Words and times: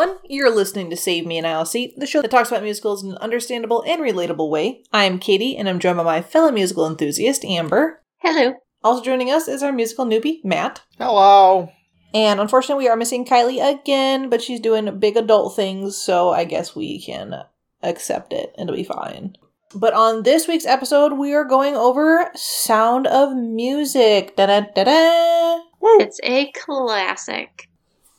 everyone. 0.00 0.18
You're 0.28 0.54
listening 0.54 0.88
to 0.90 0.96
Save 0.96 1.26
Me 1.26 1.36
an 1.36 1.44
Aisle 1.44 1.66
Seat, 1.66 1.94
the 1.98 2.06
show 2.06 2.22
that 2.22 2.30
talks 2.30 2.50
about 2.50 2.62
musicals 2.62 3.02
in 3.04 3.10
an 3.10 3.18
understandable 3.18 3.82
and 3.86 4.00
relatable 4.00 4.48
way. 4.48 4.82
I'm 4.92 5.18
Katie, 5.18 5.56
and 5.56 5.68
I'm 5.68 5.78
joined 5.78 5.98
by 5.98 6.04
my 6.04 6.22
fellow 6.22 6.50
musical 6.50 6.86
enthusiast, 6.86 7.44
Amber. 7.44 8.00
Hello. 8.18 8.54
Also 8.82 9.04
joining 9.04 9.30
us 9.30 9.46
is 9.46 9.62
our 9.62 9.72
musical 9.72 10.06
newbie, 10.06 10.42
Matt. 10.42 10.80
Hello. 10.96 11.70
And 12.14 12.40
unfortunately, 12.40 12.84
we 12.84 12.88
are 12.88 12.96
missing 12.96 13.26
Kylie 13.26 13.62
again, 13.62 14.30
but 14.30 14.40
she's 14.40 14.60
doing 14.60 14.98
big 14.98 15.18
adult 15.18 15.54
things, 15.54 15.98
so 15.98 16.30
I 16.30 16.44
guess 16.44 16.74
we 16.74 17.02
can 17.02 17.34
accept 17.82 18.32
it 18.32 18.54
and 18.56 18.70
it'll 18.70 18.78
be 18.78 18.84
fine. 18.84 19.36
But 19.74 19.92
on 19.92 20.22
this 20.22 20.48
week's 20.48 20.66
episode, 20.66 21.18
we 21.18 21.34
are 21.34 21.44
going 21.44 21.76
over 21.76 22.30
Sound 22.34 23.06
of 23.06 23.36
Music. 23.36 24.34
Da 24.34 24.46
da 24.46 24.60
da 24.74 24.84
da. 24.84 25.60
It's 26.00 26.20
a 26.22 26.50
classic. 26.52 27.68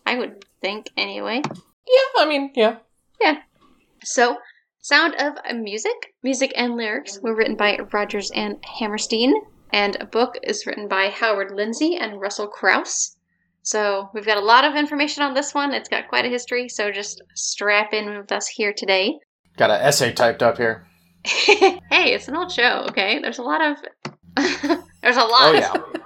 I 0.06 0.18
would 0.20 0.46
think, 0.62 0.90
anyway. 0.96 1.42
Yeah, 1.92 2.24
I 2.24 2.26
mean, 2.28 2.52
yeah. 2.56 2.78
Yeah. 3.20 3.38
So, 4.04 4.38
Sound 4.80 5.16
of 5.16 5.38
Music, 5.56 6.16
music 6.24 6.54
and 6.56 6.76
lyrics 6.76 7.20
were 7.22 7.36
written 7.36 7.56
by 7.56 7.78
Rodgers 7.92 8.32
and 8.32 8.64
Hammerstein, 8.80 9.34
and 9.74 9.98
a 10.00 10.06
book 10.06 10.38
is 10.44 10.66
written 10.66 10.88
by 10.88 11.10
Howard 11.10 11.52
Lindsay 11.52 11.98
and 11.98 12.20
Russell 12.20 12.48
Crouse. 12.48 13.18
So, 13.64 14.10
we've 14.14 14.26
got 14.26 14.38
a 14.38 14.46
lot 14.46 14.64
of 14.64 14.76
information 14.76 15.24
on 15.24 15.34
this 15.34 15.54
one. 15.54 15.74
It's 15.74 15.90
got 15.90 16.08
quite 16.08 16.26
a 16.26 16.30
history, 16.30 16.70
so 16.70 16.92
just 16.92 17.22
strap 17.36 17.94
in 17.94 18.18
with 18.18 18.32
us 18.32 18.48
here 18.48 18.74
today. 18.74 19.20
Got 19.58 19.70
an 19.70 19.82
essay 19.82 20.14
typed 20.14 20.42
up 20.42 20.58
here. 20.58 20.88
hey, 21.24 21.80
it's 22.14 22.28
an 22.28 22.38
old 22.38 22.52
show, 22.52 22.86
okay? 22.90 23.20
There's 23.20 23.38
a 23.40 23.44
lot 23.44 23.62
of. 23.62 23.78
There's 25.04 25.18
a 25.18 25.20
lot. 25.20 25.30
Oh 25.44 25.54
yeah. 25.54 26.02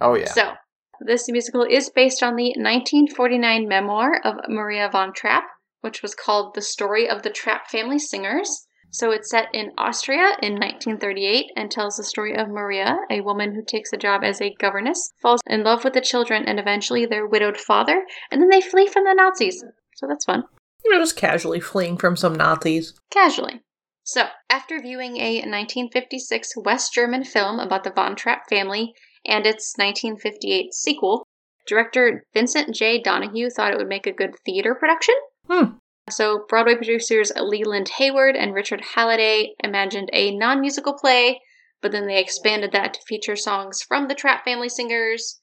Oh 0.00 0.14
yeah. 0.14 0.32
So, 0.32 0.52
this 1.00 1.28
musical 1.28 1.62
is 1.62 1.90
based 1.90 2.22
on 2.22 2.36
the 2.36 2.54
1949 2.56 3.68
memoir 3.68 4.20
of 4.24 4.36
Maria 4.48 4.88
von 4.90 5.12
Trapp, 5.12 5.44
which 5.80 6.02
was 6.02 6.14
called 6.14 6.54
The 6.54 6.62
Story 6.62 7.08
of 7.08 7.22
the 7.22 7.30
Trapp 7.30 7.68
Family 7.68 7.98
Singers. 7.98 8.66
So, 8.90 9.10
it's 9.10 9.30
set 9.30 9.48
in 9.52 9.72
Austria 9.76 10.36
in 10.40 10.54
1938 10.54 11.50
and 11.56 11.70
tells 11.70 11.96
the 11.96 12.04
story 12.04 12.34
of 12.36 12.48
Maria, 12.48 12.96
a 13.10 13.20
woman 13.20 13.54
who 13.54 13.62
takes 13.62 13.92
a 13.92 13.98
job 13.98 14.22
as 14.24 14.40
a 14.40 14.54
governess, 14.58 15.12
falls 15.20 15.40
in 15.46 15.64
love 15.64 15.84
with 15.84 15.92
the 15.92 16.00
children 16.00 16.44
and 16.46 16.58
eventually 16.58 17.04
their 17.04 17.26
widowed 17.26 17.58
father, 17.58 18.04
and 18.30 18.40
then 18.40 18.48
they 18.48 18.60
flee 18.60 18.86
from 18.86 19.04
the 19.04 19.12
Nazis. 19.12 19.62
So, 19.96 20.06
that's 20.06 20.24
fun. 20.24 20.44
We're 20.84 21.00
just 21.00 21.16
casually 21.16 21.60
fleeing 21.60 21.98
from 21.98 22.16
some 22.16 22.34
Nazis. 22.34 22.94
Casually. 23.10 23.62
So, 24.04 24.28
after 24.48 24.80
viewing 24.80 25.16
a 25.16 25.40
1956 25.40 26.52
West 26.58 26.94
German 26.94 27.24
film 27.24 27.58
about 27.58 27.82
the 27.82 27.90
Von 27.90 28.14
Trapp 28.14 28.48
family 28.48 28.94
and 29.26 29.46
its 29.46 29.74
1958 29.76 30.72
sequel, 30.72 31.26
director 31.66 32.24
Vincent 32.32 32.74
J. 32.74 33.00
Donehue 33.00 33.50
thought 33.50 33.72
it 33.72 33.78
would 33.78 33.88
make 33.88 34.06
a 34.06 34.12
good 34.12 34.34
theater 34.44 34.74
production. 34.74 35.14
Hmm. 35.48 35.76
So, 36.08 36.44
Broadway 36.48 36.76
producers 36.76 37.32
Leland 37.34 37.88
Hayward 37.98 38.36
and 38.36 38.54
Richard 38.54 38.80
Halliday 38.94 39.54
imagined 39.62 40.08
a 40.12 40.36
non 40.36 40.60
musical 40.60 40.94
play, 40.94 41.40
but 41.80 41.90
then 41.90 42.06
they 42.06 42.20
expanded 42.20 42.70
that 42.72 42.94
to 42.94 43.00
feature 43.08 43.34
songs 43.34 43.82
from 43.82 44.06
the 44.06 44.14
Trapp 44.14 44.44
family 44.44 44.68
singers, 44.68 45.40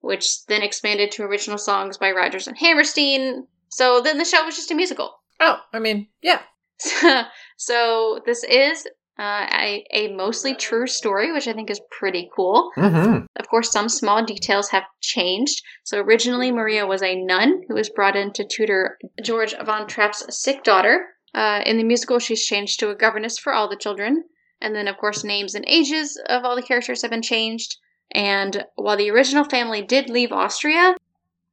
which 0.00 0.46
then 0.46 0.62
expanded 0.62 1.12
to 1.12 1.22
original 1.24 1.58
songs 1.58 1.98
by 1.98 2.10
Rodgers 2.10 2.48
and 2.48 2.56
Hammerstein. 2.56 3.46
So, 3.68 4.00
then 4.00 4.16
the 4.16 4.24
show 4.24 4.44
was 4.44 4.56
just 4.56 4.70
a 4.70 4.74
musical. 4.74 5.20
Oh, 5.38 5.58
I 5.72 5.78
mean, 5.78 6.08
yeah. 6.22 6.42
so 7.56 8.20
this 8.24 8.42
is 8.44 8.86
uh, 9.18 9.46
a, 9.50 9.86
a 9.92 10.14
mostly 10.14 10.54
true 10.54 10.86
story, 10.86 11.32
which 11.32 11.48
I 11.48 11.54
think 11.54 11.70
is 11.70 11.80
pretty 11.90 12.28
cool. 12.34 12.70
Mm-hmm. 12.76 13.24
Of 13.36 13.48
course, 13.48 13.70
some 13.70 13.88
small 13.88 14.24
details 14.24 14.68
have 14.70 14.84
changed. 15.00 15.62
So 15.84 16.00
originally, 16.00 16.52
Maria 16.52 16.86
was 16.86 17.02
a 17.02 17.22
nun 17.24 17.62
who 17.68 17.74
was 17.74 17.88
brought 17.88 18.16
in 18.16 18.32
to 18.34 18.44
tutor 18.44 18.98
George 19.22 19.54
von 19.64 19.86
Trapp's 19.86 20.26
sick 20.38 20.62
daughter. 20.62 21.06
Uh, 21.34 21.62
in 21.64 21.78
the 21.78 21.84
musical, 21.84 22.18
she's 22.18 22.44
changed 22.44 22.78
to 22.80 22.90
a 22.90 22.94
governess 22.94 23.38
for 23.38 23.54
all 23.54 23.68
the 23.68 23.76
children. 23.76 24.24
And 24.60 24.74
then, 24.74 24.88
of 24.88 24.98
course, 24.98 25.24
names 25.24 25.54
and 25.54 25.64
ages 25.66 26.20
of 26.28 26.44
all 26.44 26.56
the 26.56 26.62
characters 26.62 27.02
have 27.02 27.10
been 27.10 27.22
changed. 27.22 27.76
And 28.12 28.64
while 28.74 28.96
the 28.96 29.10
original 29.10 29.44
family 29.44 29.82
did 29.82 30.08
leave 30.10 30.32
Austria, 30.32 30.94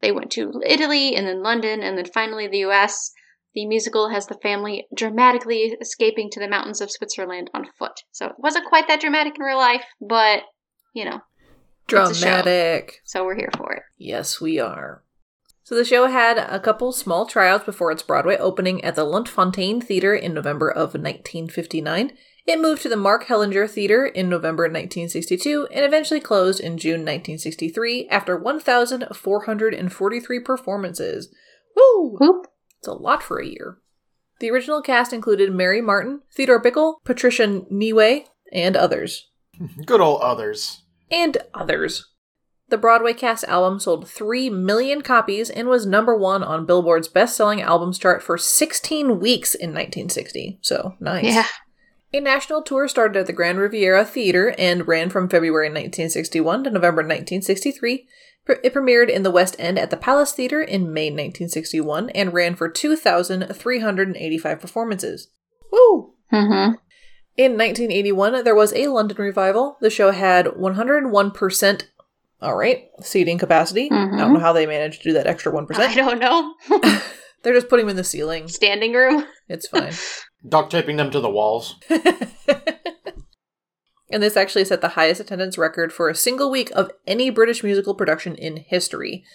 they 0.01 0.11
went 0.11 0.31
to 0.31 0.61
Italy 0.65 1.15
and 1.15 1.25
then 1.25 1.41
London 1.41 1.81
and 1.81 1.97
then 1.97 2.05
finally 2.05 2.47
the 2.47 2.65
US. 2.65 3.13
The 3.55 3.65
musical 3.67 4.09
has 4.09 4.27
the 4.27 4.33
family 4.35 4.87
dramatically 4.95 5.75
escaping 5.79 6.29
to 6.31 6.39
the 6.39 6.47
mountains 6.47 6.81
of 6.81 6.91
Switzerland 6.91 7.49
on 7.53 7.67
foot. 7.77 8.01
So 8.11 8.27
it 8.27 8.35
wasn't 8.37 8.67
quite 8.67 8.87
that 8.87 9.01
dramatic 9.01 9.35
in 9.37 9.43
real 9.43 9.57
life, 9.57 9.83
but, 10.01 10.41
you 10.93 11.05
know, 11.05 11.21
It's 11.87 12.11
a 12.11 12.15
show. 12.15 12.21
Dramatic. 12.21 13.01
so 13.03 13.23
we're 13.23 13.35
here 13.35 13.51
for 13.55 13.73
it. 13.73 13.83
Yes, 13.97 14.41
we 14.41 14.59
are. 14.59 15.03
So 15.65 15.75
the 15.75 15.85
show 15.85 16.07
had 16.07 16.37
a 16.37 16.59
couple 16.59 16.91
small 16.91 17.25
tryouts 17.25 17.63
before 17.63 17.89
its 17.91 18.03
Broadway 18.03 18.35
opening 18.37 18.83
at 18.83 18.95
the 18.95 19.05
Lunt-Fontanne 19.05 19.81
Theater 19.81 20.13
in 20.13 20.33
November 20.33 20.69
of 20.69 20.93
1959. 20.95 22.11
It 22.45 22.59
moved 22.59 22.81
to 22.81 22.89
the 22.89 22.97
Mark 22.97 23.27
Hellinger 23.27 23.69
Theater 23.69 24.05
in 24.05 24.27
November 24.27 24.63
1962 24.63 25.69
and 25.71 25.85
eventually 25.85 26.19
closed 26.19 26.59
in 26.59 26.77
June 26.77 27.05
1963 27.05 28.09
after 28.09 28.35
1,443 28.35 30.39
performances. 30.41 31.29
Woo! 31.77 32.17
Whoop. 32.19 32.47
It's 32.83 32.87
a 32.89 32.91
lot 32.91 33.23
for 33.23 33.39
a 33.39 33.47
year. 33.47 33.77
The 34.41 34.51
original 34.51 34.81
cast 34.81 35.13
included 35.13 35.53
Mary 35.53 35.79
Martin, 35.79 36.19
Theodore 36.35 36.61
Bikel, 36.61 36.95
Patricia 37.05 37.47
Neway, 37.71 38.25
and 38.51 38.75
others. 38.75 39.29
Good 39.85 40.01
old 40.01 40.21
others. 40.21 40.81
And 41.09 41.37
others. 41.53 42.09
The 42.67 42.77
Broadway 42.77 43.13
cast 43.13 43.45
album 43.45 43.79
sold 43.79 44.09
3 44.09 44.49
million 44.49 45.01
copies 45.01 45.49
and 45.49 45.69
was 45.69 45.85
number 45.85 46.13
one 46.13 46.43
on 46.43 46.65
Billboard's 46.65 47.07
best 47.07 47.37
selling 47.37 47.61
albums 47.61 47.97
chart 47.97 48.21
for 48.21 48.37
16 48.37 49.17
weeks 49.17 49.55
in 49.55 49.69
1960. 49.69 50.59
So, 50.61 50.95
nice. 50.99 51.23
Yeah. 51.23 51.47
A 52.11 52.19
national 52.19 52.63
tour 52.63 52.89
started 52.89 53.17
at 53.17 53.27
the 53.27 53.33
Grand 53.33 53.59
Riviera 53.59 54.03
Theater 54.03 54.53
and 54.57 54.85
ran 54.89 55.09
from 55.09 55.29
February 55.29 55.69
1961 55.69 56.65
to 56.65 56.69
November 56.69 57.01
1963. 57.01 58.07
Pre- 58.45 58.57
It 58.63 58.73
premiered 58.73 59.09
in 59.09 59.23
the 59.23 59.31
West 59.31 59.55
End 59.59 59.77
at 59.79 59.89
the 59.89 59.97
Palace 59.97 60.33
Theater 60.33 60.61
in 60.61 60.93
May 60.93 61.05
1961 61.09 62.09
and 62.11 62.33
ran 62.33 62.55
for 62.55 62.67
2,385 62.69 64.59
performances. 64.59 65.29
Woo! 65.71 66.13
Mm-hmm. 66.31 66.75
In 67.35 67.51
1981, 67.53 68.43
there 68.43 68.53
was 68.55 68.73
a 68.73 68.87
London 68.87 69.17
revival. 69.17 69.77
The 69.81 69.89
show 69.89 70.11
had 70.11 70.45
101%, 70.45 71.83
all 72.41 72.55
right, 72.55 72.83
seating 73.01 73.37
capacity. 73.37 73.89
I 73.91 73.95
don't 73.95 74.11
Mhm. 74.11 74.33
know 74.33 74.39
how 74.39 74.53
they 74.53 74.65
managed 74.67 75.01
to 75.03 75.09
do 75.09 75.13
that 75.13 75.25
extra 75.27 75.51
1%. 75.51 75.79
I 75.79 75.95
don't 75.95 76.19
know. 76.19 76.53
They're 77.43 77.53
just 77.53 77.69
putting 77.69 77.85
them 77.85 77.91
in 77.91 77.95
the 77.97 78.03
ceiling. 78.03 78.47
Standing 78.47 78.93
room. 78.93 79.25
It's 79.49 79.67
fine. 79.67 79.93
Duct 80.47 80.71
taping 80.71 80.97
them 80.97 81.09
to 81.11 81.19
the 81.19 81.29
walls. 81.29 81.75
and 84.13 84.23
this 84.23 84.37
actually 84.37 84.63
set 84.63 84.81
the 84.81 84.89
highest 84.89 85.19
attendance 85.19 85.57
record 85.57 85.91
for 85.91 86.07
a 86.07 86.15
single 86.15 86.49
week 86.51 86.71
of 86.75 86.91
any 87.07 87.29
British 87.29 87.63
musical 87.63 87.95
production 87.95 88.35
in 88.35 88.57
history. 88.57 89.25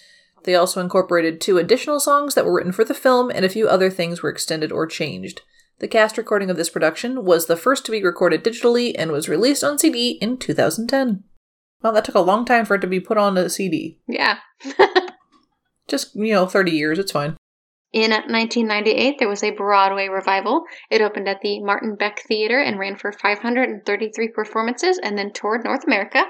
They 0.45 0.55
also 0.55 0.81
incorporated 0.81 1.41
two 1.41 1.59
additional 1.59 2.01
songs 2.01 2.35
that 2.35 2.47
were 2.47 2.55
written 2.55 2.73
for 2.73 2.85
the 2.85 2.95
film, 2.95 3.31
and 3.35 3.45
a 3.45 3.51
few 3.51 3.69
other 3.69 3.91
things 3.91 4.23
were 4.23 4.31
extended 4.31 4.73
or 4.73 4.87
changed. 4.87 5.43
The 5.81 5.89
cast 5.89 6.17
recording 6.17 6.49
of 6.49 6.57
this 6.57 6.71
production 6.71 7.25
was 7.25 7.47
the 7.47 7.57
first 7.57 7.85
to 7.87 7.93
be 7.93 8.03
recorded 8.03 8.43
digitally 8.43 8.95
and 8.97 9.13
was 9.13 9.29
released 9.29 9.63
on 9.63 9.79
CD 9.79 10.13
in 10.21 10.39
2010. 10.39 11.25
Well, 11.83 11.93
that 11.93 12.05
took 12.05 12.15
a 12.15 12.21
long 12.21 12.45
time 12.45 12.65
for 12.65 12.77
it 12.77 12.81
to 12.81 12.87
be 12.87 13.01
put 13.01 13.19
on 13.19 13.37
a 13.37 13.49
CD. 13.49 14.01
Yeah. 14.09 14.39
Just, 15.89 16.15
you 16.15 16.33
know, 16.33 16.47
30 16.47 16.73
years, 16.73 16.99
it's 16.99 17.13
fine. 17.13 17.37
In 17.93 18.11
1998, 18.11 19.17
there 19.19 19.29
was 19.29 19.43
a 19.43 19.51
Broadway 19.51 20.09
revival. 20.09 20.65
It 20.91 21.01
opened 21.01 21.29
at 21.29 21.41
the 21.41 21.61
Martin 21.63 21.97
Beck 21.97 22.21
Theater 22.29 22.61
and 22.61 22.79
ran 22.79 22.97
for 22.97 23.13
533 23.13 24.29
performances 24.29 24.99
and 25.03 25.17
then 25.17 25.33
toured 25.33 25.65
North 25.65 25.85
America. 25.85 26.25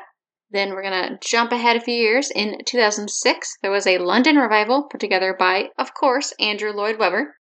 Then 0.50 0.71
we're 0.71 0.82
going 0.82 1.03
to 1.09 1.19
jump 1.21 1.50
ahead 1.53 1.77
a 1.77 1.81
few 1.81 1.94
years. 1.94 2.31
In 2.31 2.59
2006, 2.65 3.59
there 3.61 3.71
was 3.73 3.87
a 3.87 3.99
London 3.99 4.37
revival 4.37 4.85
put 4.85 5.00
together 5.00 5.35
by, 5.38 5.71
of 5.77 5.93
course, 5.94 6.32
Andrew 6.41 6.71
Lloyd 6.73 6.99
Webber, 6.99 7.37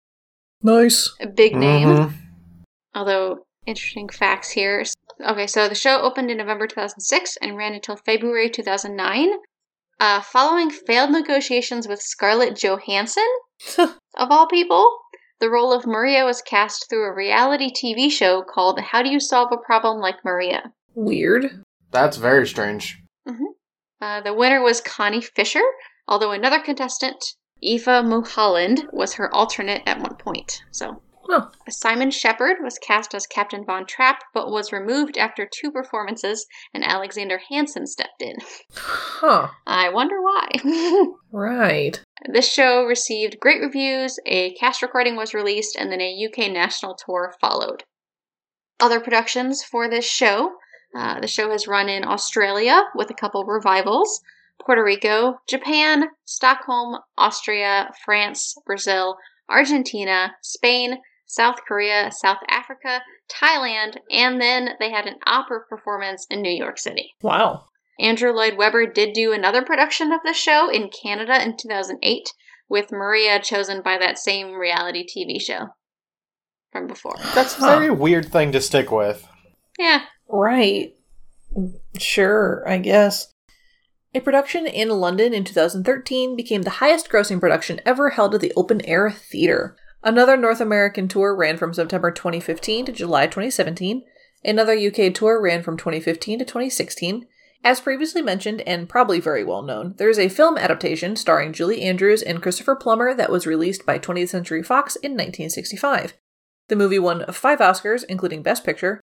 Nice. 0.63 1.13
a 1.21 1.27
big 1.27 1.57
name. 1.57 1.89
Mhm. 1.89 2.13
Although, 2.95 3.47
interesting 3.67 4.09
facts 4.09 4.51
here. 4.51 4.85
Okay, 5.27 5.47
so 5.47 5.69
the 5.69 5.75
show 5.75 6.01
opened 6.03 6.31
in 6.31 6.37
November 6.37 6.67
2006 6.67 7.37
and 7.39 7.57
ran 7.57 7.73
until 7.75 7.97
February 7.97 8.51
2009. 8.51 9.31
Uh, 9.99 10.21
following 10.21 10.71
failed 10.71 11.11
negotiations 11.11 11.89
with 11.89 12.01
Scarlett 12.03 12.57
Johansson, 12.57 13.27
of 13.79 14.31
all 14.31 14.47
people, 14.47 14.99
the 15.41 15.51
role 15.51 15.73
of 15.73 15.87
Maria 15.87 16.25
was 16.25 16.43
cast 16.43 16.89
through 16.89 17.05
a 17.05 17.15
reality 17.15 17.71
TV 17.73 18.11
show 18.11 18.43
called 18.43 18.81
How 18.81 19.03
Do 19.03 19.11
You 19.11 19.21
Solve 19.21 19.51
a 19.53 19.57
Problem 19.57 19.99
Like 19.99 20.25
Maria? 20.25 20.73
Weird. 20.95 21.63
That's 21.91 22.17
very 22.17 22.47
strange. 22.47 23.03
Uh, 24.03 24.21
the 24.21 24.35
winner 24.35 24.61
was 24.61 24.81
Connie 24.81 25.21
Fisher, 25.21 25.63
although 26.09 26.33
another 26.33 26.59
contestant, 26.59 27.25
Aoife 27.65 28.05
Mulholland, 28.05 28.89
was 28.93 29.15
her 29.15 29.33
alternate 29.33 29.83
at 29.87 30.01
one 30.01 30.17
point. 30.17 30.61
So, 30.73 31.01
Huh. 31.29 31.49
Simon 31.69 32.11
Shepherd 32.11 32.59
was 32.63 32.79
cast 32.79 33.15
as 33.15 33.27
Captain 33.27 33.65
Von 33.65 33.87
Trapp, 33.87 34.23
but 34.35 34.51
was 34.51 34.73
removed 34.73 35.17
after 35.17 35.49
two 35.49 35.71
performances, 35.71 36.47
and 36.75 36.85
Alexander 36.85 37.41
Hansen 37.51 37.87
stepped 37.87 38.21
in. 38.21 38.37
Huh. 38.75 39.49
I 39.67 39.89
wonder 39.89 40.21
why. 40.21 40.49
Right. 41.35 41.99
this 42.31 42.53
show 42.53 42.85
received 42.85 43.41
great 43.41 43.63
reviews, 43.63 44.19
a 44.27 44.53
cast 44.55 44.83
recording 44.83 45.17
was 45.17 45.33
released, 45.33 45.77
and 45.77 45.91
then 45.91 46.03
a 46.03 46.27
UK 46.27 46.53
national 46.53 46.95
tour 46.95 47.33
followed. 47.41 47.85
Other 48.79 49.01
productions 49.01 49.63
for 49.63 49.89
this 49.89 50.05
show 50.05 50.51
uh, 50.95 51.21
the 51.21 51.27
show 51.27 51.51
has 51.51 51.67
run 51.67 51.89
in 51.89 52.05
Australia 52.05 52.83
with 52.95 53.11
a 53.11 53.15
couple 53.15 53.45
revivals, 53.45 54.21
Puerto 54.65 54.85
Rico, 54.85 55.39
Japan, 55.49 56.09
Stockholm, 56.27 56.99
Austria, 57.17 57.91
France, 58.05 58.55
Brazil, 58.67 59.17
Argentina, 59.49 60.35
Spain, 60.43 60.99
South 61.33 61.57
Korea, 61.67 62.11
South 62.13 62.41
Africa, 62.51 63.01
Thailand, 63.31 63.97
and 64.11 64.39
then 64.39 64.71
they 64.79 64.91
had 64.91 65.07
an 65.07 65.17
opera 65.25 65.61
performance 65.67 66.27
in 66.29 66.43
New 66.43 66.51
York 66.53 66.79
City. 66.79 67.15
Wow. 67.23 67.65
Andrew 67.99 68.33
Lloyd 68.33 68.59
Webber 68.59 68.87
did 68.87 69.15
do 69.15 69.33
another 69.33 69.63
production 69.63 70.13
of 70.13 70.21
the 70.27 70.35
show 70.35 70.69
in 70.71 70.91
Canada 70.91 71.43
in 71.43 71.57
2008, 71.57 72.29
with 72.69 72.93
Maria 72.93 73.41
chosen 73.41 73.81
by 73.81 73.97
that 73.97 74.19
same 74.19 74.53
reality 74.53 75.07
TV 75.07 75.41
show 75.41 75.69
from 76.71 76.87
before. 76.87 77.17
That's 77.35 77.57
a 77.57 77.61
Huh. 77.61 77.79
very 77.79 77.91
weird 77.91 78.31
thing 78.31 78.53
to 78.53 78.61
stick 78.61 78.91
with. 78.93 79.27
Yeah, 79.79 80.03
Right. 80.29 80.95
Sure, 81.99 82.63
I 82.67 82.77
guess. 82.79 83.33
A 84.15 84.21
production 84.21 84.67
in 84.67 84.89
London 84.91 85.33
in 85.33 85.45
2013 85.45 86.37
became 86.37 86.63
the 86.63 86.71
highest 86.81 87.09
grossing 87.11 87.41
production 87.41 87.81
ever 87.87 88.11
held 88.11 88.35
at 88.35 88.43
the 88.43 88.53
Open 88.55 88.85
Air 88.87 89.11
Theatre. 89.11 89.77
Another 90.05 90.37
North 90.37 90.61
American 90.61 91.07
tour 91.07 91.35
ran 91.35 91.57
from 91.57 91.73
September 91.73 92.11
2015 92.11 92.87
to 92.87 92.93
July 92.93 93.27
2017. 93.27 94.03
Another 94.45 94.77
UK 94.77 95.15
tour 95.15 95.41
ran 95.41 95.63
from 95.63 95.77
2015 95.77 96.41
to 96.41 96.45
2016. 96.45 97.27
As 97.65 97.81
previously 97.81 98.23
mentioned, 98.23 98.61
and 98.63 98.89
probably 98.89 99.21
very 99.21 99.45
well 99.45 99.63
known, 99.63 99.95
there 99.99 100.11
is 100.11 100.19
a 100.19 100.29
film 100.29 100.59
adaptation 100.59 101.15
starring 101.15 101.53
Julie 101.53 101.83
Andrews 101.83 102.23
and 102.23 102.43
Christopher 102.43 102.75
Plummer 102.75 103.15
that 103.15 103.31
was 103.31 103.47
released 103.47 103.87
by 103.87 104.01
20th 104.01 104.31
Century 104.31 104.63
Fox 104.63 104.97
in 104.97 105.13
1965. 105.13 106.15
The 106.67 106.77
movie 106.77 106.99
won 106.99 107.25
five 107.33 107.61
Oscars, 107.61 108.03
including 108.09 108.43
Best 108.43 108.65
Picture, 108.65 109.01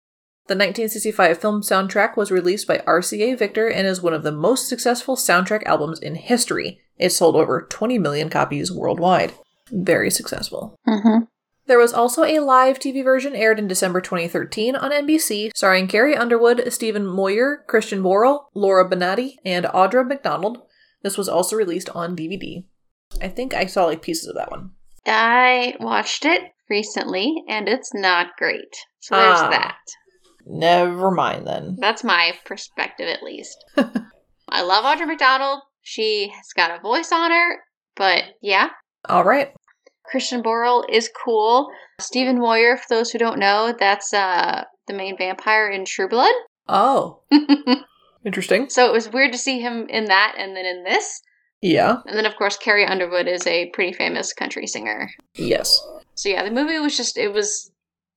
the 0.47 0.53
1965 0.53 1.39
film 1.39 1.61
soundtrack 1.61 2.15
was 2.15 2.31
released 2.31 2.67
by 2.67 2.77
RCA 2.87 3.37
Victor 3.37 3.67
and 3.67 3.85
is 3.85 4.01
one 4.01 4.13
of 4.13 4.23
the 4.23 4.31
most 4.31 4.69
successful 4.69 5.17
soundtrack 5.17 5.63
albums 5.65 5.99
in 5.99 6.15
history. 6.15 6.79
It 6.97 7.09
sold 7.09 7.35
over 7.35 7.67
20 7.69 7.99
million 7.99 8.29
copies 8.29 8.71
worldwide. 8.71 9.33
Very 9.71 10.09
successful. 10.11 10.75
mm-hmm. 10.87 11.25
There 11.65 11.77
was 11.77 11.91
also 11.93 12.23
a 12.23 12.39
live 12.39 12.79
TV 12.79 13.03
version 13.03 13.35
aired 13.35 13.59
in 13.59 13.67
December 13.67 13.99
2013 13.99 14.75
on 14.77 14.91
NBC, 14.91 15.51
starring 15.53 15.87
Carrie 15.87 16.15
Underwood, 16.15 16.71
Stephen 16.71 17.05
Moyer, 17.05 17.65
Christian 17.67 18.01
Borle, 18.01 18.45
Laura 18.53 18.89
Benanti, 18.89 19.33
and 19.43 19.65
Audra 19.65 20.07
McDonald. 20.07 20.59
This 21.03 21.17
was 21.17 21.27
also 21.27 21.57
released 21.57 21.89
on 21.89 22.15
DVD. 22.15 22.63
I 23.21 23.27
think 23.27 23.53
I 23.53 23.65
saw 23.65 23.85
like 23.85 24.01
pieces 24.01 24.27
of 24.29 24.35
that 24.35 24.49
one. 24.49 24.71
I 25.05 25.75
watched 25.81 26.23
it 26.23 26.41
recently, 26.69 27.43
and 27.49 27.67
it's 27.67 27.93
not 27.93 28.37
great. 28.37 28.73
So 29.01 29.15
there's 29.17 29.39
Ah. 29.39 29.49
that. 29.49 29.77
Never 30.45 31.11
mind 31.11 31.45
then. 31.47 31.75
That's 31.81 32.03
my 32.03 32.31
perspective, 32.45 33.07
at 33.09 33.23
least. 33.23 33.57
I 34.49 34.61
love 34.61 34.85
Audra 34.85 35.05
McDonald. 35.07 35.61
She 35.81 36.29
has 36.33 36.47
got 36.55 36.77
a 36.77 36.81
voice 36.81 37.11
on 37.11 37.31
her, 37.31 37.57
but 37.97 38.23
yeah, 38.41 38.69
All 39.09 39.23
right. 39.25 39.51
Christian 40.09 40.41
Borle 40.41 40.83
is 40.89 41.09
cool. 41.23 41.69
Stephen 41.99 42.39
Moyer, 42.39 42.77
for 42.77 42.85
those 42.89 43.11
who 43.11 43.17
don't 43.17 43.39
know, 43.39 43.73
that's 43.77 44.13
uh, 44.13 44.63
the 44.87 44.93
main 44.93 45.17
vampire 45.17 45.69
in 45.69 45.85
True 45.85 46.09
Blood. 46.09 46.33
Oh, 46.69 47.21
interesting. 48.25 48.67
so 48.69 48.87
it 48.87 48.91
was 48.91 49.09
weird 49.09 49.31
to 49.31 49.37
see 49.37 49.61
him 49.61 49.85
in 49.89 50.03
that 50.05 50.35
and 50.37 50.53
then 50.53 50.65
in 50.65 50.83
this. 50.83 51.21
Yeah. 51.61 52.01
And 52.05 52.17
then, 52.17 52.25
of 52.25 52.35
course, 52.35 52.57
Carrie 52.57 52.85
Underwood 52.85 53.25
is 53.25 53.47
a 53.47 53.69
pretty 53.69 53.93
famous 53.93 54.33
country 54.33 54.67
singer. 54.67 55.09
Yes. 55.35 55.81
So 56.15 56.27
yeah, 56.27 56.43
the 56.43 56.51
movie 56.51 56.77
was 56.79 56.97
just, 56.97 57.17
it 57.17 57.31
was 57.31 57.71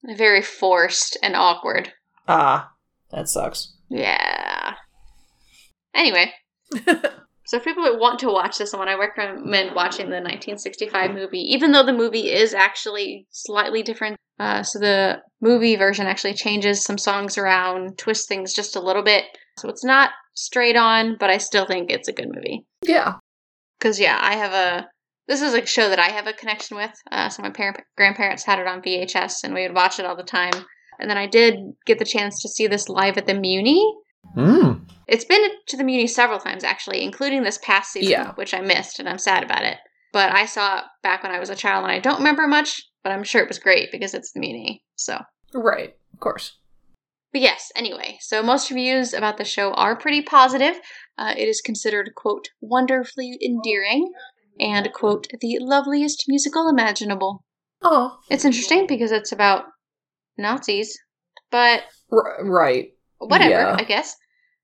very 0.04 0.42
forced 0.42 1.16
and 1.22 1.36
awkward. 1.36 1.92
Ah, 2.26 2.72
that 3.12 3.28
sucks. 3.28 3.72
Yeah. 3.88 4.74
Anyway, 5.94 6.32
so 7.50 7.58
for 7.58 7.64
people 7.64 7.82
that 7.82 7.98
want 7.98 8.20
to 8.20 8.28
watch 8.28 8.58
this 8.58 8.72
one, 8.72 8.88
I 8.88 8.94
recommend 8.94 9.74
watching 9.74 10.06
the 10.06 10.22
1965 10.22 11.10
movie, 11.12 11.40
even 11.40 11.72
though 11.72 11.84
the 11.84 11.92
movie 11.92 12.30
is 12.30 12.54
actually 12.54 13.26
slightly 13.30 13.82
different. 13.82 14.16
Uh, 14.38 14.62
so 14.62 14.78
the 14.78 15.20
movie 15.40 15.74
version 15.74 16.06
actually 16.06 16.34
changes 16.34 16.84
some 16.84 16.96
songs 16.96 17.36
around, 17.36 17.98
twists 17.98 18.28
things 18.28 18.54
just 18.54 18.76
a 18.76 18.80
little 18.80 19.02
bit. 19.02 19.24
So 19.58 19.68
it's 19.68 19.82
not 19.82 20.10
straight 20.34 20.76
on, 20.76 21.16
but 21.18 21.28
I 21.28 21.38
still 21.38 21.66
think 21.66 21.90
it's 21.90 22.06
a 22.06 22.12
good 22.12 22.28
movie. 22.32 22.64
yeah. 22.84 23.14
Because 23.80 23.98
yeah, 23.98 24.20
I 24.22 24.36
have 24.36 24.52
a. 24.52 24.88
This 25.26 25.42
is 25.42 25.52
a 25.52 25.66
show 25.66 25.88
that 25.88 25.98
I 25.98 26.10
have 26.10 26.28
a 26.28 26.32
connection 26.32 26.76
with. 26.76 26.92
Uh, 27.10 27.30
so 27.30 27.42
my 27.42 27.50
parent 27.50 27.80
grandparents 27.96 28.44
had 28.44 28.60
it 28.60 28.68
on 28.68 28.80
VHS, 28.80 29.42
and 29.42 29.54
we 29.54 29.62
would 29.62 29.74
watch 29.74 29.98
it 29.98 30.06
all 30.06 30.16
the 30.16 30.22
time. 30.22 30.52
And 31.00 31.10
then 31.10 31.18
I 31.18 31.26
did 31.26 31.56
get 31.84 31.98
the 31.98 32.04
chance 32.04 32.42
to 32.42 32.48
see 32.48 32.68
this 32.68 32.88
live 32.88 33.18
at 33.18 33.26
the 33.26 33.34
Muni. 33.34 33.92
Mm. 34.36 34.79
It's 35.10 35.24
been 35.24 35.42
to 35.66 35.76
the 35.76 35.82
Muni 35.84 36.06
several 36.06 36.38
times, 36.38 36.62
actually, 36.64 37.02
including 37.02 37.42
this 37.42 37.58
past 37.58 37.92
season, 37.92 38.10
Yeah. 38.12 38.32
which 38.34 38.54
I 38.54 38.60
missed, 38.60 38.98
and 39.00 39.08
I'm 39.08 39.18
sad 39.18 39.42
about 39.42 39.64
it. 39.64 39.78
But 40.12 40.32
I 40.32 40.46
saw 40.46 40.78
it 40.78 40.84
back 41.02 41.22
when 41.22 41.32
I 41.32 41.38
was 41.40 41.50
a 41.50 41.56
child, 41.56 41.82
and 41.84 41.92
I 41.92 41.98
don't 41.98 42.18
remember 42.18 42.46
much, 42.46 42.80
but 43.02 43.10
I'm 43.12 43.24
sure 43.24 43.42
it 43.42 43.48
was 43.48 43.58
great 43.58 43.90
because 43.92 44.14
it's 44.14 44.32
the 44.32 44.40
Muni. 44.40 44.84
So, 44.96 45.20
Right. 45.52 45.96
Of 46.14 46.20
course. 46.20 46.56
but 47.32 47.40
yes, 47.40 47.72
anyway, 47.74 48.18
so 48.20 48.42
most 48.42 48.70
reviews 48.70 49.12
about 49.12 49.36
the 49.36 49.44
show 49.44 49.72
are 49.74 49.96
pretty 49.96 50.22
positive. 50.22 50.80
Uh, 51.18 51.34
it 51.36 51.48
is 51.48 51.60
considered, 51.60 52.12
quote, 52.16 52.48
wonderfully 52.60 53.36
endearing, 53.44 54.12
and, 54.60 54.92
quote, 54.92 55.26
the 55.40 55.58
loveliest 55.60 56.24
musical 56.28 56.68
imaginable. 56.68 57.44
Oh. 57.82 58.18
It's 58.30 58.44
interesting 58.44 58.86
because 58.86 59.10
it's 59.12 59.32
about 59.32 59.64
Nazis, 60.38 60.98
but 61.50 61.84
R- 62.12 62.44
right. 62.44 62.92
whatever, 63.18 63.50
Yeah. 63.50 63.76
I 63.78 63.84
guess. 63.84 64.16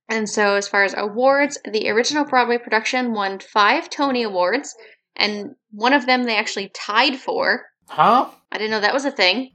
And 0.08 0.28
so, 0.28 0.54
as 0.54 0.68
far 0.68 0.84
as 0.84 0.94
awards, 0.96 1.58
the 1.64 1.90
original 1.90 2.24
Broadway 2.24 2.58
production 2.58 3.12
won 3.12 3.40
five 3.40 3.90
Tony 3.90 4.22
Awards, 4.22 4.74
and 5.16 5.56
one 5.72 5.92
of 5.92 6.06
them 6.06 6.24
they 6.24 6.36
actually 6.36 6.70
tied 6.74 7.16
for. 7.16 7.66
Huh? 7.88 8.30
I 8.52 8.58
didn't 8.58 8.70
know 8.70 8.80
that 8.80 8.94
was 8.94 9.04
a 9.04 9.10
thing, 9.10 9.52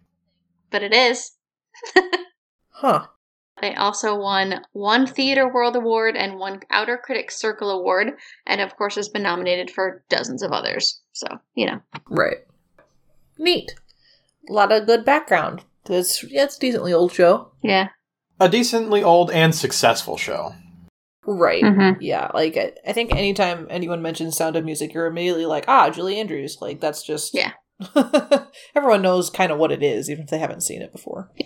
but 0.69 0.83
it 0.83 0.94
is. 0.94 1.31
Huh. 2.81 3.06
They 3.61 3.76
also 3.76 4.19
won 4.19 4.61
one 4.71 5.06
Theatre 5.06 5.47
World 5.47 5.76
Award 5.76 6.18
and 6.18 6.40
one 6.40 6.61
Outer 6.71 6.97
Critics 6.97 7.37
Circle 7.37 7.69
Award, 7.69 8.14
and 8.47 8.59
of 8.59 8.76
course 8.76 8.95
has 8.95 9.07
been 9.07 9.21
nominated 9.21 9.69
for 9.69 10.04
dozens 10.09 10.42
of 10.42 10.52
others. 10.52 10.99
So, 11.11 11.28
you 11.54 11.68
know. 11.68 11.80
Right. 12.09 12.37
Neat. 13.37 13.76
A 14.49 14.54
lot 14.54 14.71
of 14.71 14.87
good 14.87 15.06
background. 15.06 15.64
It's 15.87 16.23
yeah, 16.23 16.45
it's 16.45 16.57
a 16.57 16.59
decently 16.59 16.92
old 16.92 17.14
show. 17.14 17.52
Yeah. 17.61 17.90
A 18.42 18.50
decently 18.50 19.04
old 19.04 19.30
and 19.31 19.54
successful 19.54 20.18
show. 20.18 20.56
Right. 21.28 21.64
Mhm. 21.64 21.98
Yeah. 22.02 22.31
Like 22.33 22.57
I, 22.57 22.74
I 22.88 22.94
think 22.94 23.14
anytime 23.16 23.68
anyone 23.69 24.02
mentions 24.02 24.36
Sound 24.36 24.56
of 24.56 24.66
Music, 24.66 24.94
you're 24.94 25.06
immediately 25.06 25.45
like, 25.45 25.66
ah, 25.68 25.92
Julie 25.92 26.19
Andrews. 26.19 26.57
Like 26.60 26.80
that's 26.81 27.04
just 27.04 27.36
Yeah. 27.36 27.52
Everyone 28.76 29.04
knows 29.04 29.30
kind 29.30 29.52
of 29.52 29.60
what 29.60 29.71
it 29.71 29.83
is, 29.83 30.10
even 30.10 30.24
if 30.24 30.30
they 30.31 30.40
haven't 30.40 30.62
seen 30.64 30.81
it 30.81 30.92
before. 30.92 31.30
Yeah. 31.36 31.45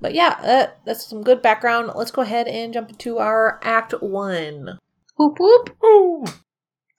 But 0.00 0.14
yeah, 0.14 0.40
that, 0.42 0.78
that's 0.86 1.06
some 1.06 1.22
good 1.22 1.42
background. 1.42 1.90
Let's 1.94 2.10
go 2.12 2.22
ahead 2.22 2.46
and 2.48 2.72
jump 2.72 2.90
into 2.90 3.18
our 3.18 3.60
Act 3.62 3.92
One. 4.00 4.78
Whoop 5.18 5.36
whoop. 5.38 5.76
Ooh. 5.84 6.24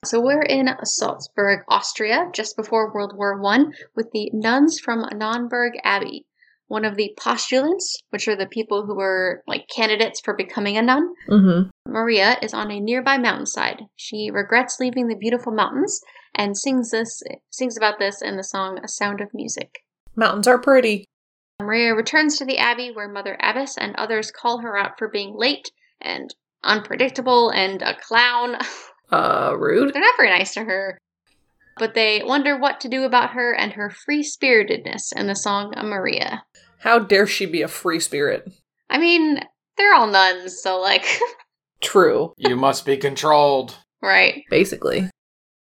So 0.04 0.20
we're 0.20 0.42
in 0.42 0.68
Salzburg, 0.84 1.60
Austria, 1.68 2.28
just 2.32 2.56
before 2.56 2.92
World 2.92 3.14
War 3.16 3.40
One, 3.40 3.72
with 3.96 4.10
the 4.12 4.30
nuns 4.32 4.78
from 4.78 5.04
Nonnberg 5.14 5.72
Abbey. 5.82 6.26
One 6.72 6.86
of 6.86 6.96
the 6.96 7.14
postulants, 7.20 7.98
which 8.08 8.26
are 8.28 8.34
the 8.34 8.46
people 8.46 8.86
who 8.86 8.96
were 8.96 9.42
like 9.46 9.68
candidates 9.68 10.22
for 10.24 10.34
becoming 10.34 10.78
a 10.78 10.82
nun, 10.82 11.12
Mm-hmm. 11.28 11.68
Maria 11.86 12.38
is 12.40 12.54
on 12.54 12.70
a 12.70 12.80
nearby 12.80 13.18
mountainside. 13.18 13.82
She 13.96 14.30
regrets 14.32 14.78
leaving 14.80 15.06
the 15.08 15.14
beautiful 15.14 15.52
mountains 15.52 16.00
and 16.34 16.56
sings 16.56 16.90
this 16.90 17.22
sings 17.50 17.76
about 17.76 17.98
this 17.98 18.22
in 18.22 18.38
the 18.38 18.42
song 18.42 18.78
A 18.82 18.88
Sound 18.88 19.20
of 19.20 19.28
Music. 19.34 19.80
Mountains 20.16 20.48
are 20.48 20.58
pretty. 20.58 21.04
Maria 21.60 21.94
returns 21.94 22.38
to 22.38 22.46
the 22.46 22.56
abbey 22.56 22.90
where 22.90 23.06
Mother 23.06 23.36
Abbess 23.38 23.76
and 23.76 23.94
others 23.96 24.30
call 24.30 24.62
her 24.62 24.74
out 24.74 24.92
for 24.98 25.10
being 25.10 25.34
late 25.36 25.70
and 26.00 26.34
unpredictable 26.64 27.50
and 27.50 27.82
a 27.82 27.94
clown. 27.96 28.56
Uh, 29.10 29.54
rude. 29.58 29.92
They're 29.92 30.00
not 30.00 30.16
very 30.16 30.30
nice 30.30 30.54
to 30.54 30.64
her. 30.64 30.96
But 31.78 31.94
they 31.94 32.22
wonder 32.24 32.58
what 32.58 32.80
to 32.80 32.88
do 32.88 33.04
about 33.04 33.30
her 33.30 33.52
and 33.54 33.72
her 33.72 33.90
free 33.90 34.22
spiritedness 34.22 35.12
in 35.12 35.26
the 35.26 35.34
song 35.34 35.72
Maria. 35.82 36.44
How 36.80 36.98
dare 36.98 37.26
she 37.26 37.46
be 37.46 37.62
a 37.62 37.68
free 37.68 38.00
spirit? 38.00 38.50
I 38.90 38.98
mean, 38.98 39.40
they're 39.76 39.94
all 39.94 40.06
nuns, 40.06 40.60
so 40.60 40.80
like, 40.80 41.06
True. 41.80 42.32
You 42.36 42.56
must 42.56 42.84
be 42.86 42.96
controlled. 42.96 43.76
right. 44.02 44.44
Basically. 44.50 45.10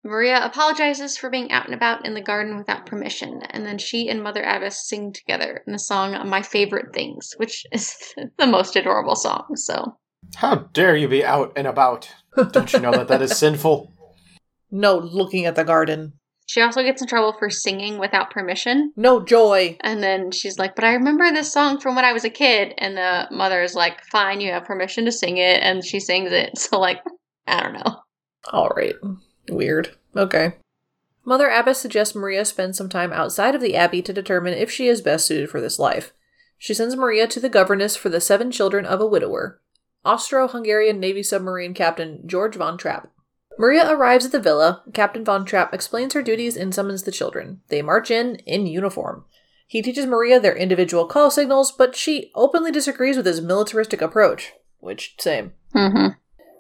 Maria 0.06 0.44
apologizes 0.44 1.18
for 1.18 1.30
being 1.30 1.50
out 1.52 1.66
and 1.66 1.74
about 1.74 2.06
in 2.06 2.14
the 2.14 2.22
garden 2.22 2.58
without 2.58 2.86
permission, 2.86 3.42
and 3.52 3.66
then 3.66 3.78
she 3.78 4.10
and 4.10 4.22
Mother 4.22 4.44
Abbess 4.44 4.86
sing 4.86 5.14
together 5.14 5.64
in 5.66 5.72
the 5.72 5.80
song 5.80 6.12
My 6.28 6.42
Favorite 6.42 6.94
Things, 6.94 7.34
which 7.38 7.66
is 7.72 7.96
the 8.38 8.48
most 8.48 8.76
adorable 8.76 9.16
song. 9.16 9.56
So, 9.56 9.96
How 10.36 10.56
dare 10.74 10.98
you 10.98 11.08
be 11.08 11.24
out 11.24 11.54
and 11.56 11.68
about? 11.68 12.10
Don't 12.52 12.74
you 12.74 12.80
know 12.80 12.92
that 12.92 13.08
that 13.08 13.22
is 13.22 13.38
sinful? 13.38 13.94
No 14.76 14.98
looking 14.98 15.46
at 15.46 15.56
the 15.56 15.64
garden. 15.64 16.14
she 16.48 16.60
also 16.60 16.82
gets 16.82 17.00
in 17.02 17.08
trouble 17.08 17.34
for 17.38 17.50
singing 17.50 18.00
without 18.00 18.32
permission. 18.32 18.92
No 18.98 19.24
joy. 19.24 19.78
And 19.82 20.02
then 20.02 20.32
she's 20.32 20.58
like, 20.58 20.76
But 20.76 20.84
I 20.84 20.94
remember 20.94 21.32
this 21.32 21.54
song 21.54 21.80
from 21.80 21.96
when 21.96 22.04
I 22.04 22.12
was 22.12 22.26
a 22.26 22.30
kid. 22.30 22.74
And 22.80 22.98
the 22.98 23.28
mother 23.30 23.62
is 23.62 23.76
like, 23.76 24.04
Fine, 24.12 24.42
you 24.42 24.52
have 24.52 24.66
permission 24.66 25.06
to 25.06 25.12
sing 25.12 25.38
it. 25.38 25.62
And 25.62 25.86
she 25.86 26.00
sings 26.00 26.32
it. 26.32 26.58
So, 26.58 26.80
like, 26.80 27.02
I 27.46 27.62
don't 27.62 27.74
know. 27.74 28.00
All 28.52 28.70
right. 28.76 28.96
Weird. 29.50 29.96
Okay. 30.18 30.54
Mother 31.24 31.50
Abbess 31.50 31.80
suggests 31.80 32.16
Maria 32.16 32.44
spend 32.44 32.76
some 32.76 32.90
time 32.90 33.14
outside 33.14 33.54
of 33.56 33.62
the 33.62 33.76
abbey 33.76 34.02
to 34.02 34.12
determine 34.12 34.54
if 34.54 34.72
she 34.72 34.88
is 34.88 35.02
best 35.02 35.26
suited 35.28 35.50
for 35.50 35.62
this 35.62 35.78
life. 35.80 36.14
She 36.58 36.74
sends 36.74 36.96
Maria 36.96 37.28
to 37.28 37.40
the 37.40 37.48
governess 37.48 37.96
for 37.96 38.10
the 38.10 38.20
seven 38.20 38.50
children 38.52 38.86
of 38.86 39.00
a 39.00 39.06
widower, 39.08 39.62
Austro 40.04 40.48
Hungarian 40.48 41.00
Navy 41.00 41.22
submarine 41.24 41.74
captain 41.74 42.24
George 42.26 42.56
von 42.56 42.78
Trapp. 42.78 43.10
Maria 43.58 43.90
arrives 43.92 44.26
at 44.26 44.32
the 44.32 44.40
villa. 44.40 44.84
Captain 44.94 45.24
von 45.24 45.46
Trapp 45.46 45.74
explains 45.74 46.14
her 46.14 46.24
duties 46.24 46.58
and 46.58 46.74
summons 46.74 47.04
the 47.04 47.12
children. 47.12 47.62
They 47.70 47.82
march 47.82 48.10
in, 48.10 48.36
in 48.46 48.66
uniform. 48.66 49.26
He 49.68 49.82
teaches 49.82 50.06
Maria 50.06 50.40
their 50.40 50.56
individual 50.56 51.06
call 51.06 51.32
signals, 51.32 51.72
but 51.72 51.96
she 51.96 52.32
openly 52.36 52.72
disagrees 52.72 53.18
with 53.18 53.26
his 53.26 53.42
militaristic 53.42 54.02
approach. 54.02 54.54
Which, 54.80 55.16
same. 55.20 55.54
Mm-hmm. 55.76 56.10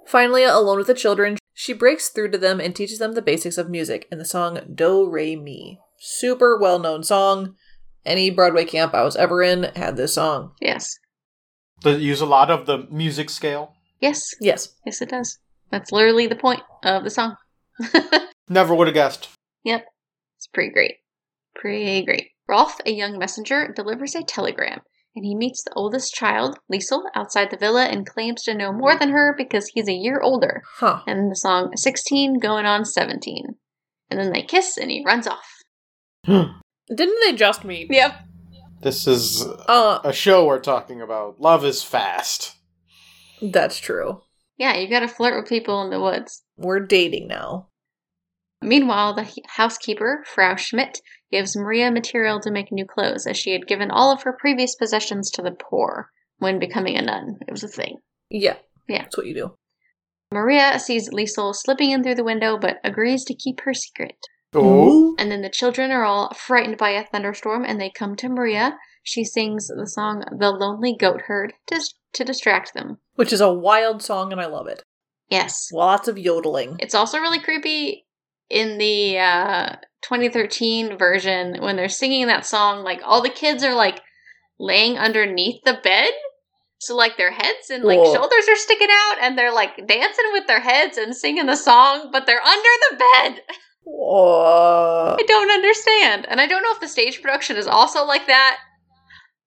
Finally, 0.06 0.44
alone 0.44 0.78
with 0.78 0.88
the 0.88 0.94
children, 0.94 1.38
she 1.54 1.74
breaks 1.74 2.10
through 2.10 2.32
to 2.32 2.38
them 2.38 2.60
and 2.60 2.76
teaches 2.76 3.00
them 3.00 3.14
the 3.14 3.22
basics 3.22 3.58
of 3.58 3.70
music 3.70 4.08
in 4.12 4.18
the 4.18 4.26
song 4.26 4.60
Do 4.74 5.10
Re 5.10 5.36
Mi. 5.36 5.80
Super 6.00 6.58
well 6.58 6.80
known 6.80 7.04
song. 7.04 7.56
Any 8.06 8.30
Broadway 8.30 8.66
camp 8.66 8.94
I 8.94 9.04
was 9.04 9.16
ever 9.16 9.42
in 9.42 9.64
had 9.76 9.96
this 9.96 10.16
song. 10.16 10.54
Yes. 10.60 10.98
Does 11.82 11.98
it 11.98 12.02
use 12.02 12.22
a 12.22 12.26
lot 12.26 12.50
of 12.50 12.66
the 12.66 12.88
music 12.90 13.30
scale? 13.30 13.74
Yes. 14.00 14.34
Yes. 14.42 14.74
Yes, 14.86 15.02
it 15.02 15.10
does. 15.10 15.38
That's 15.74 15.92
literally 15.92 16.28
the 16.28 16.36
point 16.36 16.62
of 16.84 17.04
the 17.04 17.10
song. 17.10 17.36
Never 18.48 18.76
would 18.76 18.86
have 18.86 18.94
guessed. 18.94 19.28
Yep. 19.64 19.84
It's 20.38 20.46
pretty 20.46 20.72
great. 20.72 20.98
Pretty 21.56 22.06
great. 22.06 22.28
Rolf, 22.48 22.78
a 22.86 22.92
young 22.92 23.18
messenger, 23.18 23.74
delivers 23.76 24.14
a 24.14 24.22
telegram, 24.22 24.82
and 25.16 25.26
he 25.26 25.34
meets 25.34 25.64
the 25.64 25.74
oldest 25.76 26.14
child, 26.14 26.60
Liesel, 26.72 27.06
outside 27.16 27.50
the 27.50 27.58
villa 27.58 27.86
and 27.86 28.06
claims 28.06 28.44
to 28.44 28.54
know 28.54 28.72
more 28.72 28.96
than 28.96 29.10
her 29.10 29.34
because 29.36 29.68
he's 29.70 29.88
a 29.90 29.94
year 29.94 30.20
older. 30.22 30.62
Huh. 30.76 31.02
And 31.08 31.32
the 31.32 31.36
song 31.36 31.72
16 31.76 32.38
going 32.38 32.68
on 32.68 32.86
17. 32.86 33.46
And 34.12 34.20
then 34.20 34.32
they 34.32 34.44
kiss 34.44 34.78
and 34.78 34.92
he 34.92 35.04
runs 35.04 35.26
off. 35.26 35.48
Didn't 36.28 37.20
they 37.26 37.34
just 37.36 37.64
meet? 37.66 37.88
Yep. 37.90 38.14
This 38.84 39.08
is 39.08 39.44
Uh, 39.68 40.02
a 40.04 40.14
show 40.14 40.46
we're 40.46 40.60
talking 40.60 41.02
about. 41.02 41.42
Love 41.42 41.66
is 41.66 41.82
fast. 41.82 42.58
that's 43.42 43.80
true. 43.80 44.22
Yeah, 44.58 44.76
you 44.78 44.88
gotta 44.90 45.08
flirt 45.08 45.36
with 45.36 45.50
people 45.50 45.82
in 45.82 45.90
the 45.90 46.02
woods. 46.02 46.44
We're 46.58 46.80
dating 46.80 47.28
now. 47.28 47.70
Meanwhile, 48.62 49.16
the 49.16 49.30
housekeeper, 49.48 50.24
Frau 50.26 50.56
Schmidt, 50.56 51.02
gives 51.32 51.56
Maria 51.56 51.92
material 51.92 52.40
to 52.40 52.52
make 52.52 52.72
new 52.72 52.86
clothes, 52.86 53.28
as 53.28 53.38
she 53.38 53.52
had 53.52 53.68
given 53.68 53.92
all 53.92 54.12
of 54.12 54.24
her 54.24 54.38
previous 54.40 54.76
possessions 54.76 55.30
to 55.32 55.42
the 55.42 55.52
poor 55.52 56.10
when 56.38 56.60
becoming 56.60 56.96
a 56.98 57.02
nun. 57.02 57.40
It 57.48 57.52
was 57.52 57.64
a 57.64 57.68
thing. 57.68 57.98
Yeah. 58.30 58.56
Yeah. 58.88 59.04
That's 59.04 59.18
what 59.18 59.26
you 59.26 59.34
do. 59.34 59.58
Maria 60.32 60.80
sees 60.80 61.10
Liesel 61.10 61.54
slipping 61.54 61.92
in 61.92 62.04
through 62.04 62.16
the 62.16 62.24
window, 62.24 62.58
but 62.58 62.80
agrees 62.84 63.24
to 63.26 63.36
keep 63.36 63.62
her 63.62 63.74
secret. 63.74 64.16
Oh, 64.56 65.16
And 65.18 65.32
then 65.32 65.42
the 65.42 65.50
children 65.50 65.92
are 65.92 66.06
all 66.06 66.34
frightened 66.34 66.78
by 66.78 66.92
a 66.92 67.06
thunderstorm, 67.06 67.66
and 67.66 67.82
they 67.82 67.90
come 67.90 68.16
to 68.18 68.30
Maria. 68.30 68.78
She 69.04 69.24
sings 69.24 69.68
the 69.68 69.88
song 69.88 70.24
"The 70.32 70.52
Lonely 70.52 70.96
Goat 70.96 71.24
Herd" 71.28 71.54
to 71.68 71.82
to 72.14 72.24
distract 72.24 72.74
them. 72.74 72.98
Which 73.16 73.34
is 73.34 73.42
a 73.42 73.54
wild 73.54 74.02
song 74.02 74.32
and 74.32 74.42
I 74.42 74.46
love 74.46 74.68
it. 74.68 74.84
Yes, 75.30 75.70
Lots 75.72 76.08
of 76.08 76.18
yodeling. 76.18 76.78
It's 76.80 76.94
also 76.94 77.18
really 77.18 77.40
creepy 77.40 78.06
in 78.50 78.78
the 78.78 79.18
uh, 79.18 79.76
2013 80.04 80.98
version 80.98 81.58
when 81.62 81.76
they're 81.76 81.90
singing 81.90 82.28
that 82.28 82.46
song. 82.46 82.84
Like 82.84 83.02
all 83.04 83.22
the 83.22 83.30
kids 83.30 83.64
are 83.64 83.74
like 83.74 84.02
laying 84.60 84.98
underneath 84.98 85.62
the 85.66 85.80
bed, 85.84 86.12
so 86.80 86.96
like 86.96 87.18
their 87.18 87.32
heads 87.32 87.70
and 87.72 87.84
like 87.84 88.00
Whoa. 88.00 88.14
shoulders 88.14 88.48
are 88.50 88.56
sticking 88.56 88.90
out, 88.92 89.18
and 89.22 89.38
they're 89.38 89.54
like 89.54 89.76
dancing 89.88 90.26
with 90.34 90.46
their 90.48 90.60
heads 90.60 90.98
and 90.98 91.16
singing 91.16 91.48
the 91.48 91.56
song, 91.56 92.10
but 92.12 92.26
they're 92.26 92.42
under 92.42 92.70
the 92.92 92.98
bed. 92.98 93.42
Uh, 93.86 95.16
I 95.20 95.24
don't 95.28 95.52
understand, 95.52 96.26
and 96.30 96.40
I 96.40 96.48
don't 96.48 96.64
know 96.64 96.72
if 96.72 96.80
the 96.80 96.88
stage 96.88 97.22
production 97.22 97.58
is 97.58 97.68
also 97.68 98.06
like 98.06 98.28
that. 98.28 98.60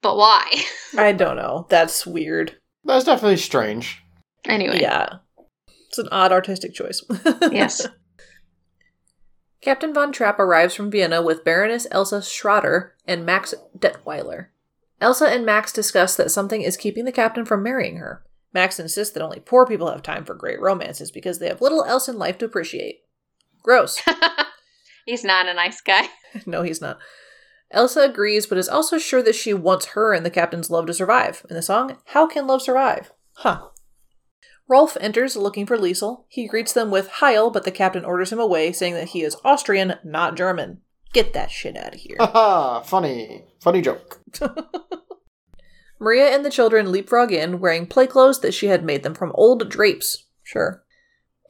But 0.07 0.19
why? 0.19 0.63
I 0.97 1.11
don't 1.11 1.35
know. 1.35 1.67
That's 1.69 2.07
weird. 2.07 2.57
that's 2.85 3.05
definitely 3.07 3.39
strange. 3.39 4.05
anyway, 4.45 4.81
Yeah. 4.81 5.15
It's 5.89 5.99
an 5.99 6.07
odd 6.13 6.31
artistic 6.31 6.75
choice. 6.75 7.03
yes. 7.51 7.89
Captain 9.61 9.93
von 9.93 10.13
Trapp 10.13 10.39
arrives 10.39 10.77
from 10.77 10.93
Vienna 10.93 11.21
with 11.23 11.43
Baroness 11.45 11.89
Elsa 11.91 12.23
Schraeder 12.23 12.95
and 13.05 13.27
Max 13.27 13.53
Detweiler. 13.77 14.47
Elsa 15.01 15.27
and 15.27 15.45
Max 15.45 15.73
discuss 15.73 16.15
that 16.15 16.31
something 16.31 16.63
is 16.63 16.77
keeping 16.77 17.05
the 17.05 17.11
captain 17.11 17.45
from 17.45 17.65
marrying 17.65 17.97
her. 17.97 18.23
Max 18.55 18.79
insists 18.79 19.13
that 19.15 19.25
only 19.25 19.41
poor 19.41 19.67
people 19.67 19.91
have 19.91 20.05
time 20.05 20.25
for 20.25 20.35
great 20.37 20.61
romances 20.61 21.11
because 21.11 21.41
they 21.41 21.49
have 21.49 21.61
little 21.61 21.83
else 21.85 22.09
in 22.09 22.17
life 22.17 22.39
to 22.39 22.45
appreciate. 22.45 23.01
Gross. 23.65 24.01
He's 25.05 25.25
not 25.25 25.49
a 25.49 25.55
nice 25.55 25.81
guy. 25.81 26.07
no, 26.47 26.63
he's 26.63 26.81
not. 26.81 26.99
Elsa 27.71 28.01
agrees, 28.01 28.47
but 28.47 28.59
is 28.59 28.69
also 28.69 28.99
sure 28.99 29.23
that 29.23 29.35
she 29.35 29.53
wants 29.53 29.87
her 29.87 30.15
and 30.15 30.25
the 30.25 30.31
captain's 30.31 30.71
love 30.71 30.87
to 30.87 30.95
survive. 30.95 31.45
In 31.51 31.57
the 31.57 31.63
song, 31.63 31.99
How 32.07 32.27
Can 32.27 32.47
Love 32.47 32.63
Survive? 32.63 33.13
Huh. 33.35 33.69
Rolf 34.69 34.97
enters 35.01 35.37
looking 35.37 35.67
for 35.67 35.77
Liesel. 35.77 36.25
He 36.29 36.49
greets 36.49 36.73
them 36.73 36.91
with 36.91 37.09
Heil, 37.09 37.51
but 37.51 37.65
the 37.65 37.71
captain 37.71 38.05
orders 38.05 38.33
him 38.33 38.41
away, 38.41 38.73
saying 38.73 38.95
that 38.95 39.09
he 39.09 39.23
is 39.23 39.37
Austrian, 39.45 39.95
not 40.05 40.37
German. 40.37 40.81
Get 41.13 41.33
that 41.35 41.51
shit 41.51 41.77
out 41.77 41.95
of 41.95 42.01
here. 42.01 42.17
Haha, 42.19 42.83
funny. 42.83 43.45
Funny 43.61 43.81
joke. 43.81 44.21
Maria 46.01 46.35
and 46.35 46.45
the 46.45 46.51
children 46.51 46.93
leapfrog 46.93 47.33
in, 47.33 47.61
wearing 47.61 47.87
play 47.87 48.07
clothes 48.07 48.41
that 48.41 48.53
she 48.53 48.67
had 48.67 48.85
made 48.85 49.03
them 49.03 49.15
from 49.15 49.33
old 49.35 49.69
drapes. 49.71 50.25
Sure. 50.43 50.85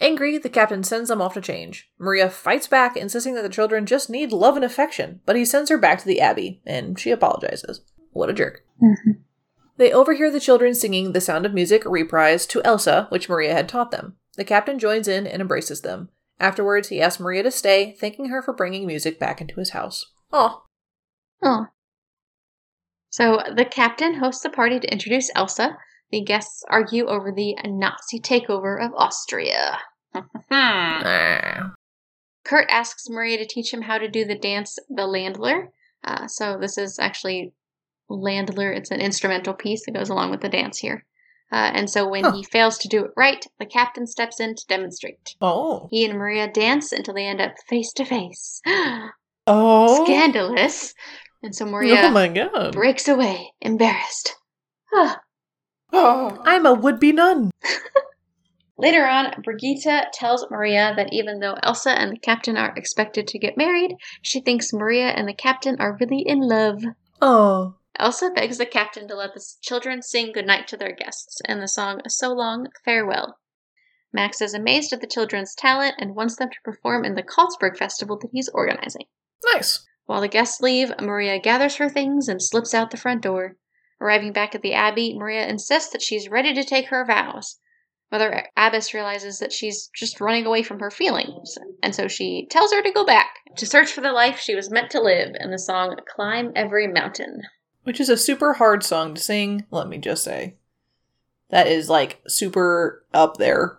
Angry, 0.01 0.37
the 0.37 0.51
captain 0.51 0.83
sends 0.85 1.09
them 1.09 1.23
off 1.23 1.35
to 1.35 1.41
change. 1.41 1.91
Maria 1.99 2.29
fights 2.29 2.67
back, 2.67 2.97
insisting 2.97 3.35
that 3.35 3.43
the 3.43 3.49
children 3.49 3.87
just 3.87 4.11
need 4.11 4.33
love 4.33 4.57
and 4.57 4.65
affection, 4.65 5.21
but 5.25 5.37
he 5.37 5.45
sends 5.45 5.71
her 5.71 5.79
back 5.79 5.99
to 5.99 6.07
the 6.07 6.21
abbey, 6.21 6.61
and 6.67 6.99
she 6.99 7.11
apologizes. 7.11 7.81
What 8.13 8.29
a 8.29 8.35
jerk. 8.35 8.65
Mm-hmm. 8.83 9.13
They 9.79 9.93
overhear 9.93 10.31
the 10.31 10.41
children 10.41 10.75
singing 10.75 11.13
The 11.13 11.21
Sound 11.21 11.47
of 11.47 11.55
Music 11.55 11.83
reprise 11.85 12.47
to 12.47 12.63
Elsa, 12.63 13.07
which 13.11 13.29
Maria 13.29 13.53
had 13.53 13.69
taught 13.69 13.91
them. 13.91 14.17
The 14.37 14.45
captain 14.45 14.79
joins 14.79 15.09
in 15.09 15.27
and 15.27 15.41
embraces 15.41 15.81
them. 15.83 16.11
Afterwards, 16.39 16.89
he 16.89 17.01
asks 17.01 17.21
Maria 17.21 17.43
to 17.43 17.51
stay, 17.51 17.97
thanking 17.99 18.27
her 18.27 18.43
for 18.43 18.53
bringing 18.53 18.87
music 18.87 19.19
back 19.19 19.41
into 19.41 19.57
his 19.57 19.71
house. 19.71 20.05
Aw. 20.33 20.63
Oh. 21.43 21.67
So 23.11 23.43
the 23.55 23.65
captain 23.65 24.15
hosts 24.15 24.45
a 24.45 24.51
party 24.51 24.79
to 24.79 24.93
introduce 24.93 25.31
Elsa. 25.35 25.79
The 26.11 26.21
guests 26.23 26.63
argue 26.69 27.07
over 27.07 27.33
the 27.33 27.57
Nazi 27.65 28.21
takeover 28.21 28.85
of 28.85 28.93
Austria. 28.95 29.79
Ah. 30.51 31.73
Kurt 32.45 32.71
asks 32.71 33.09
Maria 33.09 33.39
to 33.39 33.47
teach 33.47 33.73
him 33.75 33.83
how 33.83 33.99
to 33.99 34.09
do 34.09 34.25
the 34.25 34.39
dance, 34.39 34.79
the 34.89 35.03
Landler. 35.03 35.69
Uh, 36.05 36.29
so 36.29 36.57
this 36.61 36.79
is 36.79 36.99
actually 37.01 37.53
Landler. 38.09 38.75
It's 38.77 38.93
an 38.93 39.01
instrumental 39.01 39.53
piece 39.53 39.85
that 39.85 39.95
goes 39.95 40.11
along 40.11 40.31
with 40.31 40.43
the 40.43 40.49
dance 40.49 40.79
here. 40.79 41.05
Uh, 41.51 41.71
and 41.75 41.91
so 41.91 42.09
when 42.09 42.23
Huh. 42.25 42.33
he 42.33 42.45
fails 42.45 42.79
to 42.79 42.89
do 42.89 43.05
it 43.05 43.11
right, 43.17 43.45
the 43.59 43.67
captain 43.67 44.07
steps 44.07 44.39
in 44.41 44.55
to 44.55 44.65
demonstrate. 44.69 45.35
Oh. 45.41 45.89
He 45.91 46.05
and 46.05 46.17
Maria 46.19 46.47
dance 46.49 46.93
until 46.93 47.15
they 47.15 47.27
end 47.27 47.41
up 47.41 47.55
face 47.69 47.93
to 47.95 48.05
face. 48.05 48.61
Oh. 49.49 50.05
Scandalous. 50.05 50.93
And 51.41 51.55
so 51.55 51.67
Maria 51.67 52.03
Oh 52.07 52.11
my 52.11 52.27
god. 52.27 52.73
breaks 52.73 53.07
away, 53.07 53.53
embarrassed. 53.61 54.35
Oh. 55.93 56.41
I'm 56.45 56.67
a 56.67 56.75
would 56.75 57.01
be 57.01 57.13
nun. 57.13 57.51
Later 58.79 59.07
on, 59.07 59.41
Brigitte 59.43 60.13
tells 60.13 60.51
Maria 60.51 60.93
that 60.97 61.13
even 61.13 61.41
though 61.41 61.57
Elsa 61.63 61.91
and 61.91 62.13
the 62.13 62.19
captain 62.19 62.59
are 62.59 62.75
expected 62.77 63.27
to 63.29 63.39
get 63.39 63.57
married, 63.57 63.97
she 64.21 64.41
thinks 64.41 64.73
Maria 64.73 65.09
and 65.09 65.27
the 65.27 65.33
captain 65.33 65.81
are 65.81 65.97
really 65.99 66.21
in 66.21 66.41
love. 66.41 66.83
Oh. 67.23 67.77
Elsa 67.99 68.31
begs 68.31 68.59
the 68.59 68.67
captain 68.67 69.09
to 69.09 69.15
let 69.15 69.33
the 69.33 69.43
children 69.63 70.03
sing 70.03 70.33
goodnight 70.33 70.69
to 70.69 70.77
their 70.77 70.93
guests 70.93 71.41
in 71.49 71.61
the 71.61 71.69
song 71.69 72.03
So 72.09 72.35
Long, 72.35 72.69
Farewell. 72.85 73.39
Max 74.13 74.43
is 74.43 74.53
amazed 74.53 74.93
at 74.93 75.01
the 75.01 75.07
children's 75.07 75.55
talent 75.55 75.95
and 75.99 76.15
wants 76.15 76.37
them 76.37 76.51
to 76.51 76.61
perform 76.63 77.05
in 77.05 77.15
the 77.15 77.23
Kaltzberg 77.23 77.79
festival 77.79 78.19
that 78.19 78.31
he's 78.33 78.51
organizing. 78.51 79.07
Nice. 79.55 79.87
While 80.05 80.21
the 80.21 80.29
guests 80.29 80.61
leave, 80.61 80.93
Maria 81.01 81.39
gathers 81.39 81.77
her 81.77 81.89
things 81.89 82.29
and 82.29 82.43
slips 82.43 82.75
out 82.75 82.91
the 82.91 82.97
front 82.97 83.23
door. 83.23 83.57
Arriving 84.01 84.33
back 84.33 84.55
at 84.55 84.63
the 84.63 84.75
Abbey, 84.75 85.17
Maria 85.17 85.47
insists 85.47 85.91
that 85.93 86.03
she's 86.03 86.29
ready 86.29 86.53
to 86.55 86.65
take 86.65 86.89
her 86.89 87.05
vows. 87.05 87.59
Mother 88.13 88.47
Abbess 88.57 88.95
realizes 88.95 89.41
that 89.41 89.53
she's 89.53 89.89
just 89.95 90.21
running 90.21 90.47
away 90.47 90.63
from 90.63 90.79
her 90.79 90.91
feelings, 90.91 91.59
and 91.83 91.95
so 91.95 92.07
she 92.07 92.47
tells 92.51 92.73
her 92.73 92.83
to 92.83 92.93
go 92.93 93.05
back 93.05 93.31
to 93.57 93.67
search 93.67 93.93
for 93.93 94.01
the 94.01 94.13
life 94.13 94.39
she 94.39 94.55
was 94.55 94.71
meant 94.71 94.91
to 94.91 95.01
live 95.01 95.35
in 95.41 95.51
the 95.51 95.59
song 95.59 95.97
Climb 96.15 96.53
Every 96.55 96.87
Mountain. 96.87 97.43
Which 97.83 97.99
is 97.99 98.09
a 98.09 98.17
super 98.17 98.55
hard 98.55 98.85
song 98.85 99.15
to 99.15 99.21
sing, 99.21 99.65
let 99.71 99.89
me 99.89 99.99
just 99.99 100.23
say. 100.23 100.55
That 101.51 101.67
is 101.67 101.89
like 101.89 102.21
super 102.29 103.05
up 103.13 103.39
there. 103.39 103.79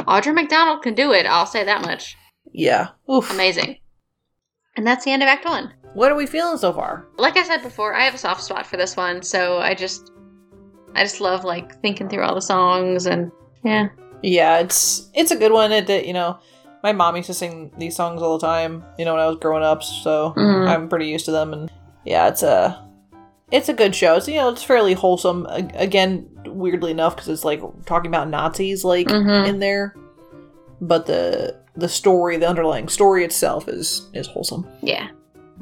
Audra 0.00 0.34
McDonald 0.34 0.82
can 0.82 0.94
do 0.94 1.12
it, 1.12 1.26
I'll 1.26 1.46
say 1.46 1.64
that 1.64 1.82
much. 1.82 2.16
Yeah. 2.52 2.90
Oof. 3.12 3.30
Amazing. 3.30 3.78
And 4.76 4.86
that's 4.86 5.04
the 5.04 5.10
end 5.12 5.22
of 5.22 5.28
Act 5.28 5.44
1. 5.44 5.72
What 5.94 6.12
are 6.12 6.14
we 6.16 6.26
feeling 6.26 6.58
so 6.58 6.72
far? 6.72 7.06
Like 7.16 7.36
I 7.36 7.42
said 7.42 7.62
before, 7.62 7.94
I 7.94 8.04
have 8.04 8.14
a 8.14 8.18
soft 8.18 8.42
spot 8.42 8.66
for 8.66 8.76
this 8.76 8.96
one, 8.96 9.22
so 9.22 9.58
I 9.58 9.74
just 9.74 10.12
I 10.94 11.02
just 11.02 11.20
love 11.20 11.44
like 11.44 11.80
thinking 11.80 12.08
through 12.08 12.22
all 12.22 12.34
the 12.34 12.40
songs 12.42 13.06
and 13.06 13.32
yeah. 13.64 13.88
Yeah, 14.22 14.58
it's 14.58 15.10
it's 15.14 15.30
a 15.30 15.36
good 15.36 15.52
one. 15.52 15.72
It, 15.72 15.88
it 15.88 16.04
you 16.06 16.12
know, 16.12 16.38
my 16.82 16.92
mom 16.92 17.16
used 17.16 17.28
to 17.28 17.34
sing 17.34 17.70
these 17.78 17.96
songs 17.96 18.20
all 18.20 18.36
the 18.38 18.46
time. 18.46 18.84
You 18.98 19.04
know, 19.06 19.14
when 19.14 19.22
I 19.22 19.26
was 19.26 19.38
growing 19.38 19.62
up, 19.64 19.82
so 19.82 20.34
Mhm. 20.36 20.68
I'm 20.68 20.88
pretty 20.88 21.06
used 21.06 21.24
to 21.26 21.32
them. 21.32 21.52
And 21.54 21.70
yeah, 22.04 22.28
it's 22.28 22.42
a 22.42 22.82
it's 23.50 23.68
a 23.70 23.74
good 23.74 23.94
show. 23.94 24.16
It's 24.16 24.28
you 24.28 24.34
know, 24.36 24.50
it's 24.50 24.62
fairly 24.62 24.92
wholesome. 24.92 25.46
Again, 25.74 26.28
weirdly 26.46 26.90
enough, 26.90 27.14
because 27.16 27.28
it's 27.28 27.44
like 27.44 27.62
talking 27.86 28.08
about 28.10 28.28
Nazis 28.28 28.84
like 28.84 29.08
Mhm. 29.08 29.48
in 29.48 29.58
there, 29.60 29.94
but 30.80 31.06
the 31.06 31.56
the 31.76 31.88
story, 31.88 32.36
the 32.38 32.48
underlying 32.48 32.88
story 32.88 33.24
itself 33.24 33.68
is 33.68 34.08
is 34.14 34.26
wholesome. 34.26 34.66
Yeah. 34.82 35.08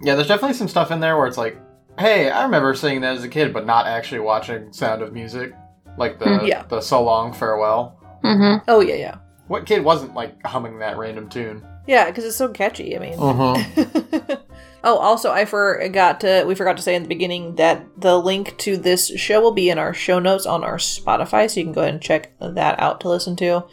Yeah, 0.03 0.15
there's 0.17 0.29
definitely 0.29 0.57
some 0.57 0.69
stuff 0.69 0.91
in 0.91 1.01
there 1.01 1.17
where 1.17 1.27
it's 1.27 1.39
like, 1.39 1.57
hey, 1.99 2.29
I 2.31 2.43
remember 2.45 2.75
seeing 2.75 3.01
that 3.03 3.17
as 3.17 3.25
a 3.25 3.29
kid, 3.29 3.53
but 3.53 3.65
not 3.67 3.87
actually 3.87 4.21
watching 4.21 4.73
Sound 4.73 5.03
of 5.03 5.13
Music, 5.13 5.53
like 5.97 6.19
the 6.19 6.25
Mm, 6.27 6.49
yeah. 6.49 6.65
the 6.69 6.81
So 6.81 7.03
Long 7.03 7.33
Farewell. 7.33 7.99
Mm-hmm. 8.25 8.65
Oh 8.69 8.81
yeah, 8.81 8.95
yeah, 8.95 9.17
What 9.49 9.67
kid 9.67 9.85
wasn't 9.85 10.15
like 10.15 10.45
humming 10.47 10.79
that 10.81 10.97
random 10.99 11.29
tune? 11.29 11.63
yeah, 11.87 12.07
because 12.07 12.25
it's 12.25 12.37
so 12.37 12.49
catchy. 12.49 12.97
I 12.97 12.99
mean, 12.99 13.15
Uh-huh. 13.19 14.37
oh, 14.85 14.97
also, 14.99 15.31
I 15.31 15.45
forgot 15.45 16.21
to 16.23 16.45
we 16.47 16.55
forgot 16.55 16.77
to 16.79 16.83
say 16.83 16.95
in 16.95 17.03
the 17.03 17.09
beginning 17.09 17.57
that 17.57 17.85
the 17.99 18.19
link 18.19 18.57
to 18.59 18.77
this 18.77 19.09
show 19.17 19.41
will 19.41 19.53
be 19.53 19.69
in 19.71 19.79
our 19.79 19.93
show 19.95 20.19
notes 20.19 20.47
on 20.47 20.65
our 20.65 20.79
Spotify, 20.79 21.49
so 21.51 21.61
you 21.61 21.67
can 21.67 21.73
go 21.73 21.83
ahead 21.83 21.95
and 21.95 22.03
check 22.03 22.33
that 22.41 22.81
out 22.81 23.01
to 23.03 23.09
listen 23.09 23.37
to 23.37 23.65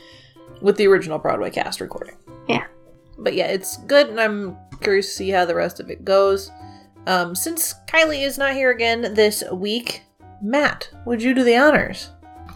with 0.62 0.78
the 0.78 0.88
original 0.88 1.20
Broadway 1.20 1.50
cast 1.50 1.82
recording. 1.82 2.16
Yeah. 2.48 2.66
But 3.18 3.34
yeah, 3.34 3.48
it's 3.48 3.78
good, 3.78 4.10
and 4.10 4.20
I'm 4.20 4.58
curious 4.82 5.08
to 5.10 5.14
see 5.14 5.30
how 5.30 5.46
the 5.46 5.56
rest 5.56 5.80
of 5.80 5.90
it 5.90 6.04
goes. 6.06 6.52
Um, 7.08 7.36
since 7.36 7.76
Kylie 7.88 8.24
is 8.26 8.38
not 8.38 8.54
here 8.54 8.72
again 8.72 9.14
this 9.14 9.44
week, 9.52 10.02
Matt, 10.42 10.90
would 11.06 11.22
you 11.22 11.34
do 11.34 11.44
the 11.44 11.58
honors? 11.58 12.10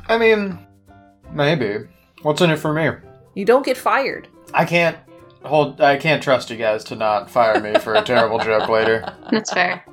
I 0.07 0.17
mean, 0.17 0.59
maybe. 1.31 1.85
What's 2.21 2.41
in 2.41 2.49
it 2.49 2.57
for 2.57 2.73
me? 2.73 2.89
You 3.35 3.45
don't 3.45 3.65
get 3.65 3.77
fired. 3.77 4.27
I 4.53 4.65
can't 4.65 4.97
hold. 5.43 5.81
I 5.81 5.97
can't 5.97 6.23
trust 6.23 6.49
you 6.49 6.57
guys 6.57 6.83
to 6.85 6.95
not 6.95 7.29
fire 7.29 7.59
me 7.59 7.77
for 7.79 7.93
a 7.95 8.01
terrible 8.01 8.39
joke 8.39 8.69
later. 8.69 9.13
That's 9.31 9.51
fair. 9.51 9.83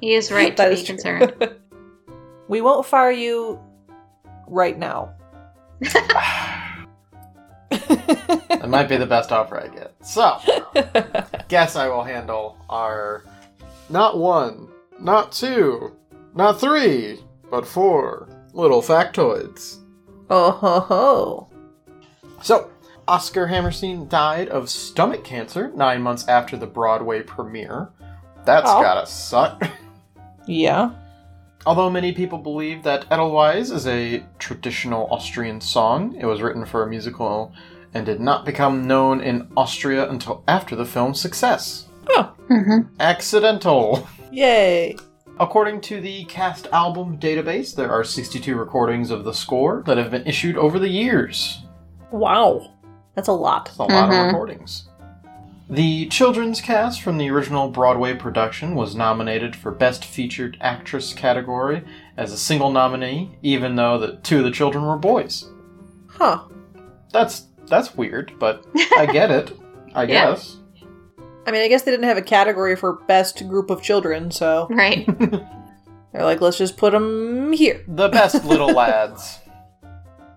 He 0.00 0.14
is 0.14 0.30
right 0.30 0.56
to 0.56 0.62
That 0.62 0.70
be 0.70 0.76
true. 0.76 0.86
concerned. 0.86 1.54
we 2.48 2.60
won't 2.60 2.86
fire 2.86 3.10
you 3.10 3.58
right 4.46 4.78
now. 4.78 5.14
That 7.70 8.68
might 8.68 8.88
be 8.88 8.96
the 8.96 9.06
best 9.06 9.32
offer 9.32 9.60
I 9.60 9.68
get. 9.68 9.94
So, 10.04 10.38
guess 11.48 11.76
I 11.76 11.88
will 11.88 12.02
handle 12.04 12.56
our 12.68 13.24
not 13.88 14.18
one, 14.18 14.68
not 14.98 15.32
two, 15.32 15.94
not 16.34 16.60
three, 16.60 17.20
but 17.50 17.66
four 17.66 18.28
little 18.52 18.82
factoids. 18.82 19.78
oh 20.30 20.50
ho 20.50 20.80
ho. 20.80 21.48
So, 22.42 22.70
Oscar 23.06 23.46
Hammerstein 23.46 24.08
died 24.08 24.48
of 24.48 24.68
stomach 24.68 25.24
cancer 25.24 25.70
nine 25.74 26.02
months 26.02 26.28
after 26.28 26.56
the 26.56 26.66
Broadway 26.66 27.22
premiere. 27.22 27.88
That's 28.44 28.68
Oh. 28.70 28.82
gotta 28.82 29.06
suck. 29.06 29.62
Yeah. 30.50 30.92
Although 31.66 31.90
many 31.90 32.12
people 32.12 32.38
believe 32.38 32.82
that 32.84 33.04
Edelweiss 33.10 33.70
is 33.70 33.86
a 33.86 34.24
traditional 34.38 35.08
Austrian 35.10 35.60
song, 35.60 36.14
it 36.18 36.24
was 36.26 36.40
written 36.40 36.64
for 36.64 36.82
a 36.82 36.86
musical 36.88 37.52
and 37.94 38.06
did 38.06 38.20
not 38.20 38.44
become 38.46 38.86
known 38.86 39.20
in 39.20 39.48
Austria 39.56 40.08
until 40.08 40.44
after 40.46 40.76
the 40.76 40.84
film's 40.84 41.20
success. 41.20 41.86
Oh, 42.10 42.32
Mm-hmm. 42.48 42.94
Accidental. 43.00 44.08
yay. 44.32 44.96
According 45.40 45.82
to 45.82 46.00
the 46.00 46.24
cast 46.24 46.66
album 46.72 47.18
database, 47.18 47.74
there 47.74 47.90
are 47.90 48.02
62 48.02 48.56
recordings 48.56 49.10
of 49.10 49.24
the 49.24 49.34
score 49.34 49.82
that 49.86 49.98
have 49.98 50.10
been 50.10 50.26
issued 50.26 50.56
over 50.56 50.78
the 50.78 50.88
years. 50.88 51.62
Wow. 52.10 52.72
That's 53.14 53.28
a 53.28 53.32
lot. 53.32 53.66
That's 53.66 53.78
a 53.78 53.82
lot 53.82 54.08
of 54.08 54.10
Mhm. 54.14 54.26
recordings. 54.28 54.88
The 55.70 56.06
children's 56.06 56.62
cast 56.62 57.02
from 57.02 57.18
the 57.18 57.28
original 57.28 57.68
Broadway 57.68 58.14
production 58.14 58.74
was 58.74 58.94
nominated 58.96 59.54
for 59.54 59.70
Best 59.70 60.02
Featured 60.04 60.56
Actress 60.62 61.12
category 61.12 61.84
as 62.16 62.32
a 62.32 62.38
single 62.38 62.70
nominee, 62.70 63.36
even 63.42 63.76
though 63.76 63.98
the 63.98 64.16
two 64.22 64.38
of 64.38 64.44
the 64.44 64.50
children 64.50 64.86
were 64.86 64.96
boys. 64.96 65.44
Huh. 66.06 66.44
That's 67.12 67.46
that's 67.66 67.94
weird, 67.94 68.32
but 68.38 68.64
I 68.96 69.04
get 69.12 69.30
it. 69.30 69.52
I 69.94 70.04
Yeah. 70.04 70.30
guess. 70.30 70.56
I 71.46 71.50
mean, 71.50 71.60
I 71.62 71.68
guess 71.68 71.82
they 71.82 71.90
didn't 71.90 72.04
have 72.08 72.16
a 72.16 72.22
category 72.22 72.74
for 72.76 72.94
best 73.06 73.46
group 73.48 73.68
of 73.68 73.82
children, 73.82 74.30
so 74.30 74.68
Right. 74.70 75.06
they're 75.18 76.24
like, 76.24 76.40
let's 76.40 76.56
just 76.58 76.78
put 76.78 76.92
them 76.92 77.52
here. 77.52 77.84
The 77.88 78.08
best 78.08 78.42
little 78.46 78.68
lads. 78.72 79.38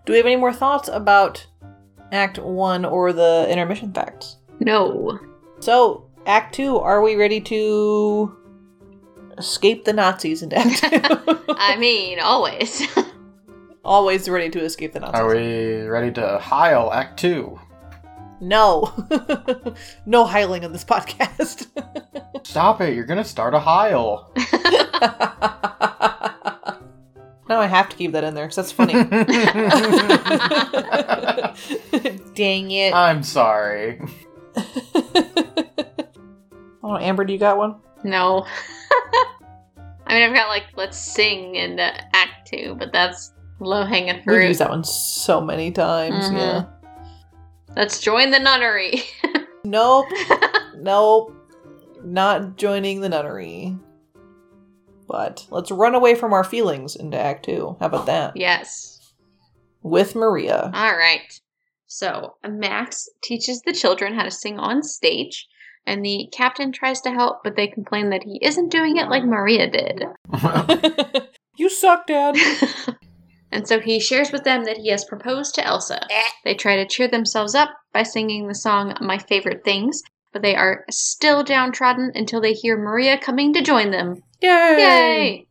Do 0.05 0.11
we 0.13 0.17
have 0.17 0.25
any 0.25 0.35
more 0.35 0.51
thoughts 0.53 0.89
about 0.91 1.45
Act 2.11 2.37
1 2.37 2.83
or 2.83 3.13
the 3.13 3.47
intermission 3.49 3.93
facts? 3.93 4.35
No. 4.62 5.19
So, 5.60 6.06
Act 6.26 6.56
2, 6.56 6.78
are 6.78 7.02
we 7.02 7.15
ready 7.15 7.41
to 7.41 8.38
escape 9.38 9.86
the 9.86 9.93
Nazis 9.93 10.43
into 10.43 10.58
Act 10.58 10.84
2? 10.84 11.45
I 11.58 11.76
mean, 11.78 12.19
always. 12.19 12.88
Always 13.84 14.30
ready 14.30 14.52
to 14.52 14.63
escape 14.63 14.93
the 14.93 15.00
Nazis. 15.00 15.19
Are 15.19 15.28
we 15.28 15.82
ready 15.88 16.12
to 16.12 16.38
Heil 16.38 16.91
Act 16.93 17.19
Two? 17.19 17.60
No. 18.39 18.93
no 20.06 20.24
heiling 20.28 20.63
on 20.63 20.71
this 20.71 20.86
podcast. 20.86 21.65
Stop 22.45 22.80
it! 22.82 22.93
You're 22.93 23.06
gonna 23.06 23.24
start 23.24 23.56
a 23.56 23.60
Heil. 23.60 24.32
no, 27.50 27.60
I 27.60 27.65
have 27.65 27.89
to 27.89 27.95
keep 27.95 28.12
that 28.12 28.24
in 28.24 28.36
there 28.36 28.45
because 28.45 28.58
that's 28.58 28.71
funny. 28.71 28.93
Dang 32.36 32.69
it. 32.69 32.93
I'm 32.93 33.24
sorry. 33.24 34.00
oh, 36.83 36.97
Amber, 36.97 37.25
do 37.25 37.33
you 37.33 37.39
got 37.39 37.57
one? 37.57 37.75
no. 38.03 38.45
I 40.07 40.15
mean, 40.15 40.23
I've 40.23 40.35
got 40.35 40.49
like, 40.49 40.65
let's 40.75 40.97
sing 40.97 41.55
in 41.55 41.79
uh, 41.79 41.93
Act 42.13 42.49
2, 42.49 42.75
but 42.77 42.91
that's 42.91 43.31
low 43.61 43.85
hanging 43.85 44.15
fruit. 44.23 44.33
We've 44.33 44.41
fruit. 44.41 44.47
used 44.49 44.59
that 44.59 44.69
one 44.69 44.83
so 44.83 45.39
many 45.39 45.71
times. 45.71 46.25
Mhm. 46.25 46.33
Yeah. 46.37 46.65
Let's 47.77 47.99
join 47.99 48.31
the 48.31 48.39
nunnery. 48.39 49.03
Nope. 49.63 50.07
nope. 50.79 51.35
Not 52.03 52.57
joining 52.57 53.01
the 53.01 53.09
nunnery. 53.09 53.77
But 55.07 55.45
let's 55.51 55.69
run 55.69 55.93
away 55.93 56.15
from 56.15 56.33
our 56.33 56.43
feelings 56.43 56.95
into 56.95 57.19
Act 57.19 57.45
Two. 57.45 57.77
How 57.79 57.85
about 57.85 58.07
that? 58.07 58.35
yes. 58.35 59.13
With 59.83 60.15
Maria. 60.15 60.71
All 60.73 60.97
right. 60.97 61.39
So 61.93 62.36
Max 62.47 63.10
teaches 63.21 63.63
the 63.63 63.73
children 63.73 64.13
how 64.13 64.23
to 64.23 64.32
sing 64.32 64.58
on 64.58 64.82
stage, 64.82 65.45
and 65.86 66.06
the 66.06 66.30
captain 66.32 66.71
tries 66.71 67.01
to 67.01 67.12
help, 67.12 67.43
but 67.43 67.58
they 67.58 67.67
complain 67.67 68.12
that 68.12 68.23
he 68.23 68.39
isn't 68.41 68.71
doing 68.71 68.95
it 68.95 69.10
like 69.10 69.25
Maria 69.25 69.69
did. 69.69 70.06
you 71.58 71.69
suck, 71.69 72.08
Dad. 72.08 72.38
and 73.51 73.67
so 73.67 73.82
he 73.82 73.99
shares 73.99 74.32
with 74.32 74.45
them 74.45 74.63
that 74.63 74.77
he 74.77 74.88
has 74.88 75.04
proposed 75.04 75.54
to 75.56 75.65
Elsa. 75.65 76.08
They 76.45 76.56
try 76.56 76.77
to 76.77 76.88
cheer 76.88 77.10
themselves 77.10 77.56
up 77.56 77.71
by 77.91 78.04
singing 78.04 78.47
the 78.47 78.56
song 78.56 78.95
My 79.01 79.17
Favorite 79.17 79.65
Things, 79.65 80.01
but 80.32 80.41
they 80.41 80.56
are 80.56 80.86
still 80.89 81.43
downtrodden 81.43 82.13
until 82.15 82.39
they 82.39 82.54
hear 82.54 82.77
Maria 82.77 83.17
coming 83.17 83.51
to 83.51 83.62
join 83.62 83.91
them. 83.91 84.23
Yay! 84.39 84.77
Yay! 84.77 85.47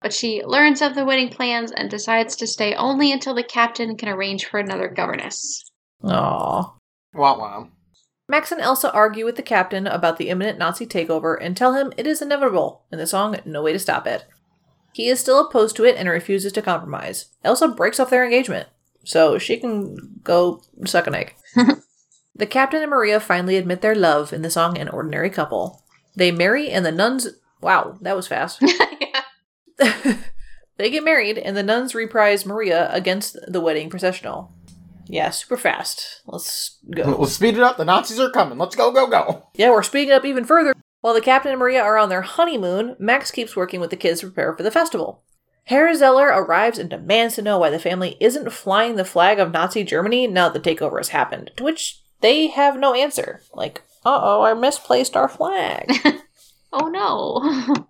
But 0.00 0.12
she 0.12 0.44
learns 0.44 0.80
of 0.80 0.94
the 0.94 1.04
wedding 1.04 1.28
plans 1.28 1.72
and 1.72 1.90
decides 1.90 2.36
to 2.36 2.46
stay 2.46 2.74
only 2.74 3.10
until 3.10 3.34
the 3.34 3.42
captain 3.42 3.96
can 3.96 4.08
arrange 4.08 4.46
for 4.46 4.60
another 4.60 4.88
governess. 4.88 5.70
Aw. 6.04 6.74
Wow, 7.14 7.38
wow. 7.38 7.68
Max 8.28 8.52
and 8.52 8.60
Elsa 8.60 8.92
argue 8.92 9.24
with 9.24 9.36
the 9.36 9.42
captain 9.42 9.86
about 9.86 10.18
the 10.18 10.28
imminent 10.28 10.58
Nazi 10.58 10.86
takeover 10.86 11.36
and 11.40 11.56
tell 11.56 11.74
him 11.74 11.92
it 11.96 12.06
is 12.06 12.20
inevitable 12.20 12.84
in 12.92 12.98
the 12.98 13.06
song 13.06 13.36
No 13.44 13.62
Way 13.62 13.72
to 13.72 13.78
Stop 13.78 14.06
It. 14.06 14.26
He 14.92 15.08
is 15.08 15.18
still 15.18 15.46
opposed 15.46 15.76
to 15.76 15.84
it 15.84 15.96
and 15.96 16.08
refuses 16.08 16.52
to 16.52 16.62
compromise. 16.62 17.26
Elsa 17.42 17.68
breaks 17.68 17.98
off 17.98 18.10
their 18.10 18.24
engagement, 18.24 18.68
so 19.04 19.38
she 19.38 19.56
can 19.56 20.20
go 20.22 20.62
suck 20.84 21.06
an 21.06 21.14
egg. 21.14 21.34
the 22.34 22.46
captain 22.46 22.82
and 22.82 22.90
Maria 22.90 23.18
finally 23.20 23.56
admit 23.56 23.80
their 23.80 23.94
love 23.94 24.32
in 24.32 24.42
the 24.42 24.50
song 24.50 24.76
An 24.76 24.88
Ordinary 24.88 25.30
Couple. 25.30 25.82
They 26.14 26.30
marry, 26.30 26.70
and 26.70 26.84
the 26.84 26.92
nuns. 26.92 27.28
Wow, 27.60 27.96
that 28.02 28.16
was 28.16 28.26
fast. 28.26 28.62
yeah. 29.80 30.16
they 30.76 30.90
get 30.90 31.04
married, 31.04 31.38
and 31.38 31.56
the 31.56 31.62
nuns 31.62 31.94
reprise 31.94 32.46
Maria 32.46 32.90
against 32.92 33.36
the 33.46 33.60
wedding 33.60 33.90
processional. 33.90 34.52
Yeah, 35.06 35.30
super 35.30 35.56
fast. 35.56 36.22
Let's 36.26 36.78
go. 36.90 37.02
Let's 37.18 37.32
speed 37.32 37.56
it 37.56 37.62
up. 37.62 37.76
The 37.76 37.84
Nazis 37.84 38.20
are 38.20 38.30
coming. 38.30 38.58
Let's 38.58 38.76
go, 38.76 38.92
go, 38.92 39.06
go. 39.06 39.48
Yeah, 39.54 39.70
we're 39.70 39.82
speeding 39.82 40.12
up 40.12 40.24
even 40.24 40.44
further. 40.44 40.74
While 41.00 41.14
the 41.14 41.20
captain 41.20 41.52
and 41.52 41.60
Maria 41.60 41.82
are 41.82 41.96
on 41.96 42.08
their 42.08 42.22
honeymoon, 42.22 42.96
Max 42.98 43.30
keeps 43.30 43.56
working 43.56 43.80
with 43.80 43.90
the 43.90 43.96
kids 43.96 44.20
to 44.20 44.26
prepare 44.26 44.56
for 44.56 44.62
the 44.62 44.70
festival. 44.70 45.22
Herr 45.64 45.94
Zeller 45.94 46.26
arrives 46.28 46.78
and 46.78 46.90
demands 46.90 47.34
to 47.34 47.42
know 47.42 47.58
why 47.58 47.70
the 47.70 47.78
family 47.78 48.16
isn't 48.20 48.50
flying 48.52 48.96
the 48.96 49.04
flag 49.04 49.38
of 49.38 49.52
Nazi 49.52 49.84
Germany 49.84 50.26
now 50.26 50.48
that 50.48 50.62
the 50.62 50.74
takeover 50.74 50.98
has 50.98 51.10
happened, 51.10 51.52
to 51.56 51.64
which 51.64 52.02
they 52.20 52.48
have 52.48 52.78
no 52.78 52.94
answer. 52.94 53.42
Like, 53.54 53.82
uh 54.04 54.18
oh, 54.22 54.42
I 54.42 54.54
misplaced 54.54 55.16
our 55.16 55.28
flag. 55.28 55.90
Oh 56.72 56.88
no. 56.88 57.86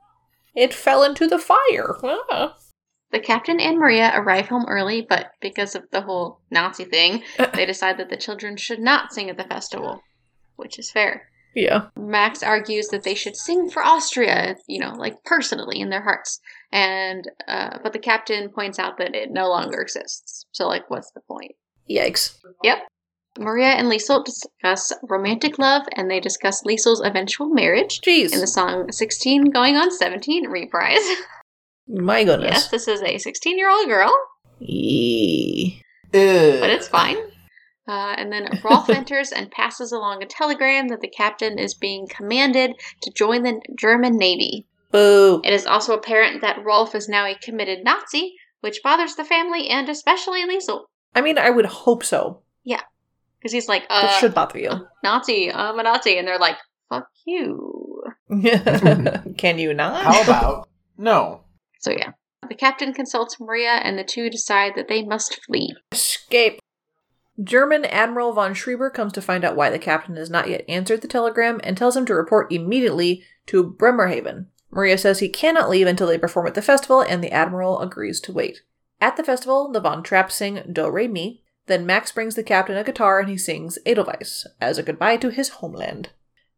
It 0.59 0.75
fell 0.75 1.05
into 1.05 1.27
the 1.27 1.38
fire. 1.38 1.97
Ah. 2.03 2.57
the 3.12 3.21
captain 3.21 3.61
and 3.61 3.79
Maria 3.79 4.12
arrive 4.14 4.49
home 4.49 4.66
early, 4.68 5.07
but 5.09 5.31
because 5.40 5.75
of 5.75 5.85
the 5.92 6.03
whole 6.03 6.40
Nazi 6.51 6.85
thing, 6.85 7.23
they 7.55 7.64
decide 7.64 7.97
that 7.99 8.11
the 8.11 8.16
children 8.16 8.57
should 8.57 8.81
not 8.81 9.12
sing 9.12 9.31
at 9.31 9.37
the 9.37 9.44
festival, 9.44 10.03
which 10.57 10.79
is 10.79 10.90
fair. 10.90 11.29
Yeah. 11.55 11.87
Max 11.97 12.42
argues 12.42 12.88
that 12.88 13.05
they 13.05 13.14
should 13.14 13.37
sing 13.37 13.71
for 13.71 13.85
Austria, 13.85 14.57
you 14.66 14.79
know, 14.79 14.92
like 14.92 15.25
personally 15.25 15.81
in 15.81 15.90
their 15.90 16.03
hearts. 16.03 16.40
And 16.71 17.25
uh, 17.47 17.79
but 17.83 17.92
the 17.92 17.99
captain 17.99 18.51
points 18.51 18.79
out 18.79 18.99
that 18.99 19.14
it 19.14 19.31
no 19.31 19.49
longer 19.49 19.81
exists. 19.81 20.44
So 20.53 20.66
like 20.66 20.90
what's 20.90 21.11
the 21.12 21.21
point? 21.21 21.53
Yikes. 21.90 22.37
Yep. 22.62 22.79
Maria 23.38 23.68
and 23.68 23.88
Liesel 23.88 24.24
discuss 24.24 24.92
romantic 25.09 25.59
love 25.59 25.87
and 25.96 26.11
they 26.11 26.20
discuss 26.20 26.62
Liesel's 26.64 27.01
eventual 27.01 27.48
marriage 27.48 28.01
Jeez. 28.01 28.33
in 28.33 28.40
the 28.40 28.46
song 28.46 28.90
16 28.90 29.46
going 29.51 29.77
on 29.77 29.90
17 29.90 30.48
reprise. 30.48 30.98
My 31.88 32.24
goodness. 32.24 32.51
yes, 32.51 32.68
this 32.68 32.88
is 32.88 33.01
a 33.03 33.18
16 33.18 33.59
year 33.59 33.70
old 33.70 33.87
girl, 33.88 34.12
Eee. 34.61 35.81
but 36.12 36.70
it's 36.70 36.88
fine. 36.88 37.16
Uh, 37.87 38.14
and 38.18 38.31
then 38.31 38.61
Rolf 38.62 38.90
enters 38.90 39.33
and 39.33 39.51
passes 39.51 39.92
along 39.92 40.22
a 40.22 40.27
telegram 40.27 40.88
that 40.88 41.01
the 41.01 41.09
captain 41.09 41.59
is 41.59 41.72
being 41.74 42.07
commanded 42.07 42.72
to 43.03 43.11
join 43.12 43.42
the 43.44 43.61
German 43.79 44.18
Navy. 44.18 44.66
Boo. 44.90 45.40
It 45.44 45.55
is 45.55 45.64
also 45.66 45.94
apparent 45.94 46.42
that 46.42 46.62
Rolf 46.62 46.94
is 46.94 47.09
now 47.09 47.24
a 47.24 47.35
committed 47.35 47.85
Nazi, 47.85 48.35
which 48.61 48.83
bothers 48.83 49.14
the 49.14 49.24
family 49.24 49.68
and 49.68 49.88
especially 49.88 50.42
Liesel. 50.44 50.83
I 51.14 51.22
mean, 51.22 51.38
I 51.38 51.48
would 51.48 51.66
hope 51.66 52.05
so. 52.05 52.42
Because 53.38 53.53
he's 53.53 53.68
like, 53.68 53.88
That 53.88 54.05
uh, 54.05 54.18
should 54.18 54.35
bother 54.35 54.59
you. 54.59 54.70
Nazi, 55.03 55.53
I'm 55.53 55.79
a 55.79 55.83
Nazi. 55.83 56.18
And 56.18 56.27
they're 56.27 56.38
like, 56.38 56.57
fuck 56.88 57.09
you. 57.27 58.03
Can 59.37 59.59
you 59.59 59.74
not? 59.74 60.03
How 60.03 60.22
about 60.22 60.68
no? 60.96 61.42
So 61.81 61.90
yeah. 61.90 62.12
The 62.48 62.55
captain 62.55 62.94
consults 62.94 63.38
Maria 63.40 63.81
and 63.83 63.98
the 63.98 64.05
two 64.05 64.31
decide 64.31 64.72
that 64.77 64.88
they 64.88 65.05
must 65.05 65.40
flee. 65.44 65.74
Escape. 65.92 66.61
German 67.42 67.85
Admiral 67.85 68.33
von 68.33 68.55
Schreiber 68.55 68.90
comes 68.90 69.12
to 69.12 69.22
find 69.22 69.44
out 69.44 69.55
why 69.55 69.70
the 69.70 69.79
captain 69.79 70.16
has 70.16 70.31
not 70.31 70.48
yet 70.48 70.64
answered 70.68 71.03
the 71.03 71.09
telegram 71.09 71.61
and 71.62 71.77
tells 71.77 71.96
him 71.96 72.07
to 72.07 72.14
report 72.14 72.53
immediately 72.53 73.22
to 73.46 73.62
Bremerhaven. 73.62 74.46
Maria 74.70 74.98
says 74.98 75.20
he 75.20 75.29
cannot 75.29 75.70
leave 75.70 75.87
until 75.87 76.09
they 76.09 76.18
perform 76.18 76.46
at 76.46 76.55
the 76.55 76.62
festival, 76.62 77.01
and 77.01 77.22
the 77.22 77.33
Admiral 77.33 77.81
agrees 77.81 78.20
to 78.20 78.33
wait. 78.33 78.62
At 79.01 79.16
the 79.16 79.24
festival, 79.24 79.70
the 79.70 79.81
Von 79.81 80.03
Trapps 80.03 80.33
sing 80.33 80.62
Do 80.70 80.90
Re 80.90 81.07
Mi. 81.07 81.42
Then 81.68 81.87
Max 81.87 82.11
brings 82.11 82.35
the 82.35 82.42
captain 82.42 82.76
a 82.76 82.83
guitar 82.83 83.20
and 83.20 83.28
he 83.28 83.38
sings 83.38 83.78
Edelweiss 83.87 84.46
as 84.61 84.78
a 84.78 84.83
goodbye 84.83 85.18
to 85.18 85.28
his 85.28 85.50
homeland. 85.50 86.11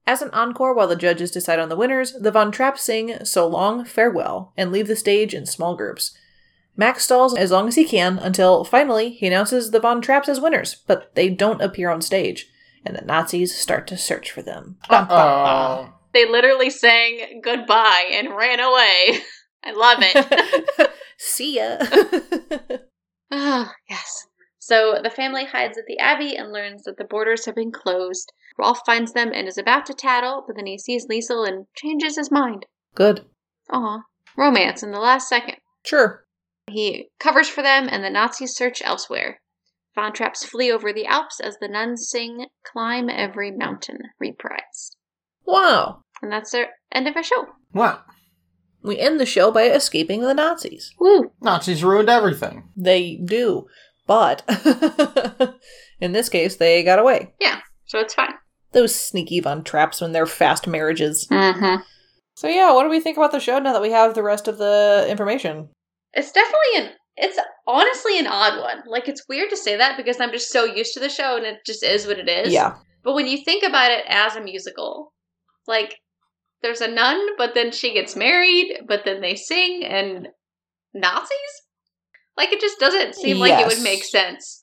As 0.07 0.23
an 0.23 0.31
encore, 0.31 0.73
while 0.73 0.89
the 0.89 0.97
judges 0.97 1.31
decide 1.31 1.59
on 1.59 1.69
the 1.69 1.77
winners, 1.77 2.13
the 2.13 2.31
Von 2.31 2.51
Trapps 2.51 2.81
sing 2.81 3.25
So 3.25 3.47
Long, 3.47 3.85
Farewell 3.85 4.53
and 4.57 4.73
leave 4.73 4.87
the 4.89 4.97
stage 4.97 5.35
in 5.35 5.47
small 5.47 5.77
groups. 5.77 6.17
Max 6.77 7.05
stalls 7.05 7.37
as 7.37 7.51
long 7.51 7.69
as 7.69 7.75
he 7.75 7.85
can 7.85 8.19
until 8.19 8.65
finally 8.65 9.11
he 9.11 9.27
announces 9.27 9.71
the 9.71 9.81
Von 9.81 10.01
Trapps 10.01 10.29
as 10.29 10.41
winners, 10.41 10.77
but 10.87 11.15
they 11.15 11.29
don't 11.29 11.61
appear 11.61 11.91
on 11.91 12.01
stage, 12.01 12.49
and 12.87 12.97
the 12.97 13.03
Nazis 13.03 13.55
start 13.55 13.87
to 13.89 13.97
search 13.99 14.31
for 14.31 14.43
them. 14.43 14.79
Bum, 14.89 15.07
bum, 15.07 15.17
bum. 15.17 15.87
Oh, 15.91 15.95
They 16.15 16.27
literally 16.29 16.71
sang 16.71 17.41
goodbye 17.43 18.11
and 18.13 18.35
ran 18.35 18.61
away. 18.61 19.21
I 19.65 19.73
love 19.73 19.99
it. 20.01 20.91
See 21.19 21.57
ya. 21.57 21.77
Ah, 23.31 23.75
yes. 23.91 24.27
So 24.71 25.01
the 25.03 25.11
family 25.11 25.47
hides 25.47 25.77
at 25.77 25.87
the 25.89 25.99
Abbey 25.99 26.37
and 26.37 26.53
learns 26.53 26.85
that 26.85 26.97
the 26.97 27.03
borders 27.03 27.45
have 27.45 27.57
been 27.57 27.73
closed. 27.73 28.33
Rolf 28.57 28.79
finds 28.87 29.13
them 29.15 29.33
and 29.35 29.49
is 29.49 29.59
about 29.59 29.85
to 29.87 29.95
tattle, 29.95 30.45
but 30.47 30.55
then 30.55 30.67
he 30.67 30.79
sees 30.79 31.09
Liesel 31.09 31.45
and 31.45 31.67
changes 31.75 32.15
his 32.15 32.31
mind. 32.31 32.67
Good. 32.95 33.25
Aw. 33.71 34.03
Romance 34.37 34.85
in 34.85 34.93
the 34.93 35.01
last 35.01 35.29
second. 35.29 35.57
Sure. 35.85 36.25
He 36.69 37.09
covers 37.19 37.49
for 37.49 37.63
them, 37.63 37.89
and 37.91 38.05
the 38.05 38.11
Nazis 38.11 38.55
search 38.55 38.81
elsewhere. 38.85 39.41
Von 39.97 40.13
Trapps 40.13 40.45
flee 40.45 40.71
over 40.71 40.93
the 40.93 41.07
Alps 41.07 41.41
as 41.41 41.59
the 41.59 41.67
nuns 41.67 42.09
sing 42.09 42.47
Climb 42.63 43.11
Every 43.11 43.51
Mountain 43.51 43.99
reprise. 44.21 44.95
Wow. 45.45 46.05
And 46.23 46.31
that's 46.31 46.53
the 46.53 46.67
end 46.93 47.09
of 47.09 47.17
our 47.17 47.25
show. 47.25 47.47
wow. 47.73 48.03
We 48.83 48.99
end 48.99 49.19
the 49.19 49.27
show 49.27 49.51
by 49.51 49.65
escaping 49.65 50.23
the 50.23 50.33
Nazis. 50.33 50.95
Woo! 50.99 51.33
Nazis 51.43 51.85
ruined 51.85 52.09
everything. 52.09 52.71
They 52.77 53.17
do. 53.17 53.67
But 54.11 54.43
in 56.01 56.11
this 56.11 56.29
case, 56.29 56.57
they 56.57 56.83
got 56.83 56.99
away. 56.99 57.33
Yeah, 57.41 57.61
so 57.87 58.01
it's 58.01 58.13
fine. 58.13 58.35
Those 58.73 58.93
sneaky 58.93 59.39
Von 59.39 59.63
Trapps 59.63 60.01
when 60.01 60.11
they're 60.11 60.27
fast 60.27 60.67
marriages. 60.67 61.29
Mm-hmm. 61.31 61.81
So 62.35 62.49
yeah, 62.49 62.73
what 62.73 62.83
do 62.83 62.89
we 62.89 62.99
think 62.99 63.17
about 63.17 63.31
the 63.31 63.39
show 63.39 63.61
now 63.61 63.73
that 63.73 63.81
we 63.81 63.93
have 63.93 64.15
the 64.15 64.25
rest 64.25 64.49
of 64.49 64.59
the 64.59 65.07
information? 65.09 65.69
It's 66.13 66.33
definitely 66.33 66.79
an 66.79 66.91
it's 67.19 67.39
honestly 67.69 68.19
an 68.19 68.27
odd 68.27 68.61
one. 68.61 68.83
Like 68.85 69.07
it's 69.07 69.29
weird 69.29 69.49
to 69.51 69.57
say 69.57 69.77
that 69.77 69.97
because 69.97 70.19
I'm 70.19 70.33
just 70.33 70.51
so 70.51 70.65
used 70.65 70.93
to 70.95 71.01
the 71.01 71.09
show 71.09 71.37
and 71.37 71.47
it 71.47 71.59
just 71.65 71.85
is 71.85 72.09
what 72.09 72.19
it 72.19 72.29
is. 72.29 72.53
Yeah. 72.53 72.79
But 73.05 73.15
when 73.15 73.29
you 73.29 73.45
think 73.45 73.63
about 73.63 73.93
it 73.93 74.05
as 74.09 74.35
a 74.35 74.41
musical, 74.41 75.13
like 75.69 75.95
there's 76.63 76.81
a 76.81 76.89
nun, 76.91 77.37
but 77.39 77.55
then 77.55 77.71
she 77.71 77.95
gets 77.95 78.17
married, 78.17 78.77
but 78.89 79.05
then 79.05 79.21
they 79.21 79.37
sing 79.37 79.85
and 79.85 80.31
Nazis? 80.95 81.63
Like 82.41 82.53
it 82.55 82.61
just 82.61 82.79
doesn't 82.81 83.15
seem 83.17 83.39
like 83.39 83.61
it 83.61 83.67
would 83.67 83.83
make 83.83 84.03
sense. 84.03 84.63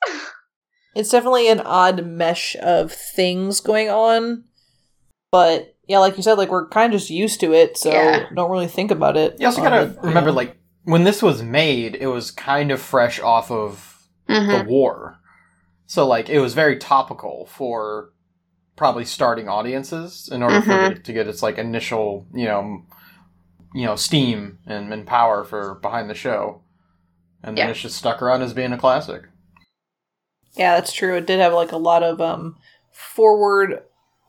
It's 0.96 1.12
definitely 1.12 1.48
an 1.48 1.60
odd 1.60 2.04
mesh 2.08 2.56
of 2.60 2.92
things 2.92 3.60
going 3.60 3.88
on. 3.90 4.46
But 5.32 5.76
yeah, 5.88 6.00
like 6.00 6.18
you 6.18 6.24
said, 6.24 6.40
like 6.40 6.50
we're 6.50 6.68
kind 6.70 6.92
of 6.92 7.00
just 7.00 7.12
used 7.12 7.40
to 7.42 7.54
it, 7.54 7.78
so 7.78 7.92
Yeah. 7.92 8.26
don't 8.36 8.50
really 8.50 8.66
think 8.68 8.90
about 8.90 9.16
it. 9.16 9.36
You 9.40 9.46
also 9.46 9.62
on 9.62 9.70
gotta 9.70 9.82
it, 9.92 9.98
remember, 10.02 10.30
you 10.32 10.34
know? 10.34 10.38
like 10.38 10.58
when 10.86 11.04
this 11.04 11.22
was 11.22 11.44
made, 11.44 11.96
it 11.96 12.08
was 12.08 12.32
kind 12.32 12.72
of 12.72 12.82
fresh 12.82 13.20
off 13.20 13.52
of 13.52 13.94
Mm-hmm. 14.28 14.52
the 14.52 14.64
war, 14.70 15.20
so 15.86 16.06
like 16.08 16.28
it 16.30 16.40
was 16.40 16.54
very 16.54 16.78
topical 16.78 17.46
for 17.46 18.12
probably 18.76 19.06
starting 19.06 19.48
audiences 19.48 20.28
in 20.32 20.44
order 20.44 20.62
for 20.62 20.72
Mhm. 20.72 20.92
it 20.98 21.04
to 21.06 21.14
get 21.14 21.28
its 21.30 21.42
like 21.44 21.58
initial, 21.58 22.26
you 22.34 22.46
know, 22.46 22.82
you 23.74 23.86
know, 23.86 23.96
steam 23.96 24.60
and, 24.66 24.92
and 24.92 25.06
power 25.08 25.44
for 25.46 25.76
behind 25.76 26.10
the 26.10 26.14
show, 26.14 26.62
and 27.48 27.58
then 27.58 27.66
Yeah. 27.68 27.72
it's 27.72 27.82
just 27.82 27.96
stuck 27.98 28.22
around 28.22 28.42
as 28.42 28.54
being 28.54 28.74
a 28.74 28.78
classic. 28.78 29.24
Yeah, 30.56 30.76
that's 30.76 30.92
true. 30.94 31.16
It 31.16 31.26
did 31.28 31.40
have 31.40 31.54
like 31.54 31.72
a 31.72 31.78
lot 31.78 32.04
of 32.04 32.20
um 32.22 32.58
forward 32.92 33.84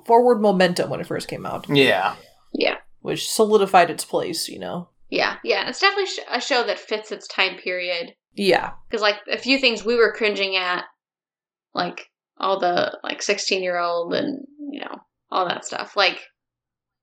forward 0.06 0.40
momentum 0.40 0.88
when 0.90 1.00
it 1.00 1.06
first 1.06 1.28
came 1.28 1.44
out, 1.44 1.66
Yeah, 1.68 2.14
Yeah. 2.52 2.76
which 3.00 3.30
solidified 3.30 3.90
its 3.90 4.04
place, 4.04 4.48
you 4.48 4.58
know. 4.58 4.88
Yeah. 5.10 5.36
Yeah. 5.44 5.68
It's 5.68 5.80
definitely 5.80 6.06
sh- 6.06 6.18
a 6.30 6.40
show 6.40 6.62
that 6.64 6.78
fits 6.78 7.12
its 7.12 7.26
time 7.28 7.56
period. 7.58 8.14
Yeah. 8.34 8.72
Because, 8.88 9.02
like, 9.02 9.16
a 9.30 9.36
few 9.38 9.58
things 9.58 9.84
we 9.84 9.96
were 9.96 10.12
cringing 10.12 10.54
at, 10.56 10.84
like 11.74 12.08
all 12.38 12.58
the, 12.60 12.96
like, 13.02 13.20
16 13.22 13.62
year 13.62 13.78
old 13.78 14.14
and, 14.14 14.46
you 14.70 14.80
know, 14.80 14.96
all 15.30 15.46
that 15.48 15.64
stuff. 15.64 15.96
Like, 15.96 16.20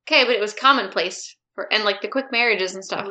okay, 0.08 0.24
but 0.24 0.36
it 0.36 0.40
was 0.42 0.54
commonplace 0.54 1.36
for, 1.56 1.72
and, 1.74 1.84
like, 1.84 2.02
the 2.02 2.08
quick 2.08 2.32
marriages 2.32 2.74
and 2.76 2.84
stuff. 2.86 3.08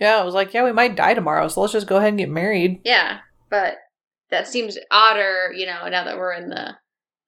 Yeah, 0.00 0.20
it 0.20 0.24
was 0.24 0.34
like, 0.34 0.52
yeah, 0.52 0.64
we 0.64 0.72
might 0.72 0.96
die 0.96 1.14
tomorrow, 1.14 1.46
so 1.48 1.60
let's 1.60 1.72
just 1.72 1.86
go 1.86 1.96
ahead 1.96 2.08
and 2.08 2.18
get 2.18 2.30
married. 2.30 2.80
Yeah. 2.84 3.18
But 3.50 3.76
that 4.30 4.48
seems 4.48 4.76
odder, 4.90 5.52
you 5.54 5.66
know, 5.66 5.88
now 5.88 6.04
that 6.04 6.16
we're 6.16 6.32
in 6.32 6.48
the, 6.48 6.74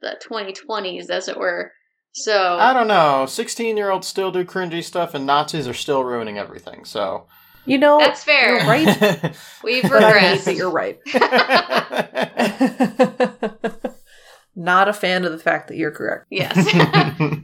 the 0.00 0.16
2020s, 0.28 1.08
as 1.10 1.28
it 1.28 1.38
were. 1.38 1.72
So, 2.12 2.56
I 2.58 2.72
don't 2.72 2.88
know. 2.88 3.26
Sixteen-year-olds 3.26 4.06
still 4.06 4.32
do 4.32 4.42
cringy 4.44 4.82
stuff, 4.82 5.12
and 5.14 5.26
Nazis 5.26 5.68
are 5.68 5.74
still 5.74 6.02
ruining 6.02 6.38
everything. 6.38 6.86
So, 6.86 7.26
You 7.66 7.76
know, 7.76 7.98
that's 7.98 8.24
fair. 8.24 8.56
You're 8.56 8.66
right. 8.66 9.36
We've 9.62 9.82
but 9.82 9.92
regressed. 10.02 10.44
that 10.44 10.56
you're 10.56 10.70
right. 10.70 10.98
Not 14.56 14.88
a 14.88 14.94
fan 14.94 15.26
of 15.26 15.32
the 15.32 15.38
fact 15.38 15.68
that 15.68 15.76
you're 15.76 15.90
correct. 15.90 16.24
yes. 16.30 16.56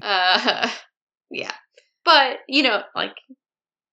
uh, 0.02 0.70
yeah. 1.30 1.52
But, 2.04 2.38
you 2.48 2.62
know, 2.62 2.80
like, 2.96 3.12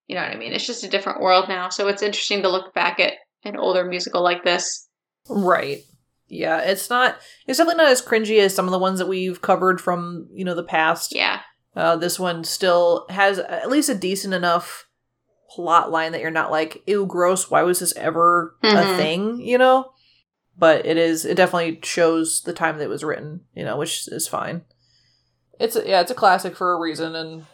you 0.09 0.15
know 0.15 0.21
what 0.21 0.31
I 0.31 0.37
mean? 0.37 0.51
It's 0.51 0.65
just 0.67 0.83
a 0.83 0.89
different 0.89 1.21
world 1.21 1.47
now. 1.47 1.69
So 1.69 1.87
it's 1.87 2.01
interesting 2.01 2.41
to 2.41 2.49
look 2.49 2.73
back 2.73 2.99
at 2.99 3.13
an 3.45 3.55
older 3.55 3.85
musical 3.85 4.21
like 4.21 4.43
this. 4.43 4.89
Right. 5.29 5.83
Yeah, 6.27 6.59
it's 6.61 6.89
not. 6.89 7.17
It's 7.47 7.57
definitely 7.59 7.81
not 7.83 7.91
as 7.91 8.01
cringy 8.01 8.39
as 8.39 8.53
some 8.53 8.65
of 8.65 8.71
the 8.71 8.79
ones 8.79 8.99
that 8.99 9.07
we've 9.07 9.41
covered 9.41 9.79
from 9.79 10.27
you 10.33 10.43
know 10.43 10.55
the 10.55 10.63
past. 10.63 11.13
Yeah. 11.15 11.41
Uh, 11.75 11.95
this 11.95 12.19
one 12.19 12.43
still 12.43 13.05
has 13.09 13.39
at 13.39 13.69
least 13.69 13.87
a 13.89 13.95
decent 13.95 14.33
enough 14.33 14.87
plot 15.51 15.89
line 15.91 16.11
that 16.11 16.21
you're 16.21 16.29
not 16.31 16.51
like, 16.51 16.83
ew, 16.85 17.05
gross. 17.05 17.49
Why 17.49 17.63
was 17.63 17.79
this 17.79 17.95
ever 17.95 18.55
a 18.63 18.67
Mhm. 18.67 18.97
thing? 18.97 19.41
You 19.41 19.57
know. 19.59 19.91
but 20.57 20.85
it 20.85 20.97
is 20.97 21.23
it 21.23 21.37
definitely 21.37 21.79
shows 21.83 22.41
the 22.41 22.51
time 22.51 22.77
that 22.77 22.83
it 22.83 22.89
was 22.89 23.01
written, 23.03 23.41
you 23.55 23.63
know, 23.63 23.77
which 23.77 24.09
is 24.09 24.27
fine. 24.27 24.63
It's 25.57 25.75
a, 25.77 25.87
yeah, 25.87 26.01
it's 26.01 26.11
a 26.11 26.15
classic 26.15 26.55
for 26.57 26.73
a 26.73 26.79
reason, 26.79 27.15
and 27.15 27.45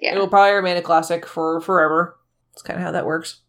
Yeah. 0.00 0.14
it 0.14 0.18
will 0.18 0.28
probably 0.28 0.52
remain 0.54 0.76
a 0.76 0.82
classic 0.82 1.26
for 1.26 1.60
forever. 1.60 2.18
It's 2.52 2.62
kind 2.62 2.78
of 2.78 2.84
how 2.84 2.92
that 2.92 3.06
works, 3.06 3.40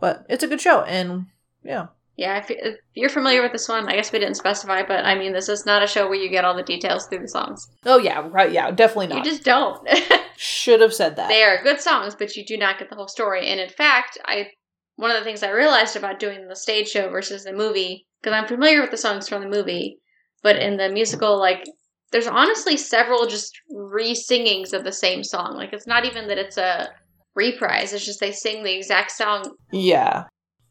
but 0.00 0.24
it's 0.28 0.42
a 0.42 0.48
good 0.48 0.60
show, 0.60 0.82
and 0.82 1.26
yeah, 1.62 1.86
Yeah, 2.16 2.38
if, 2.38 2.50
if 2.50 2.76
you're 2.94 3.08
familiar 3.08 3.42
with 3.42 3.52
this 3.52 3.68
one, 3.68 3.88
I 3.88 3.94
guess 3.94 4.12
we 4.12 4.18
didn't 4.18 4.36
specify, 4.36 4.82
but 4.82 5.04
I 5.04 5.14
mean, 5.14 5.32
this 5.32 5.48
is 5.48 5.64
not 5.66 5.82
a 5.82 5.86
show 5.86 6.06
where 6.08 6.18
you 6.18 6.28
get 6.28 6.44
all 6.44 6.54
the 6.56 6.62
details 6.62 7.06
through 7.06 7.20
the 7.20 7.28
songs. 7.28 7.68
oh 7.86 7.98
yeah, 7.98 8.26
right, 8.30 8.52
yeah, 8.52 8.70
definitely 8.70 9.08
not. 9.08 9.18
You 9.18 9.30
just 9.30 9.44
don't. 9.44 9.86
Should 10.36 10.80
have 10.80 10.94
said 10.94 11.16
that. 11.16 11.28
they 11.28 11.42
are 11.42 11.62
good 11.62 11.80
songs, 11.80 12.14
but 12.14 12.36
you 12.36 12.44
do 12.44 12.56
not 12.56 12.78
get 12.78 12.90
the 12.90 12.96
whole 12.96 13.08
story. 13.08 13.48
And 13.48 13.58
in 13.58 13.68
fact, 13.68 14.18
I 14.24 14.48
one 14.96 15.10
of 15.10 15.18
the 15.18 15.24
things 15.24 15.42
I 15.42 15.50
realized 15.50 15.96
about 15.96 16.18
doing 16.18 16.46
the 16.48 16.56
stage 16.56 16.88
show 16.88 17.08
versus 17.08 17.44
the 17.44 17.52
movie, 17.52 18.06
because 18.20 18.34
I'm 18.36 18.46
familiar 18.48 18.80
with 18.80 18.90
the 18.90 18.96
songs 18.96 19.28
from 19.28 19.42
the 19.42 19.48
movie, 19.48 19.98
but 20.42 20.56
in 20.56 20.76
the 20.76 20.88
musical, 20.88 21.38
like 21.38 21.64
there's 22.10 22.26
honestly 22.26 22.76
several 22.76 23.26
just 23.26 23.52
re-singings 23.70 24.72
of 24.72 24.84
the 24.84 24.92
same 24.92 25.22
song. 25.24 25.56
Like 25.56 25.72
it's 25.72 25.86
not 25.86 26.04
even 26.04 26.28
that 26.28 26.38
it's 26.38 26.56
a 26.56 26.88
reprise; 27.34 27.92
it's 27.92 28.04
just 28.04 28.20
they 28.20 28.32
sing 28.32 28.62
the 28.62 28.76
exact 28.76 29.10
song. 29.12 29.54
Yeah, 29.72 30.24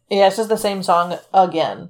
yeah, 0.10 0.28
it's 0.28 0.38
just 0.38 0.50
the 0.50 0.58
same 0.58 0.84
song 0.84 1.18
again. 1.34 1.90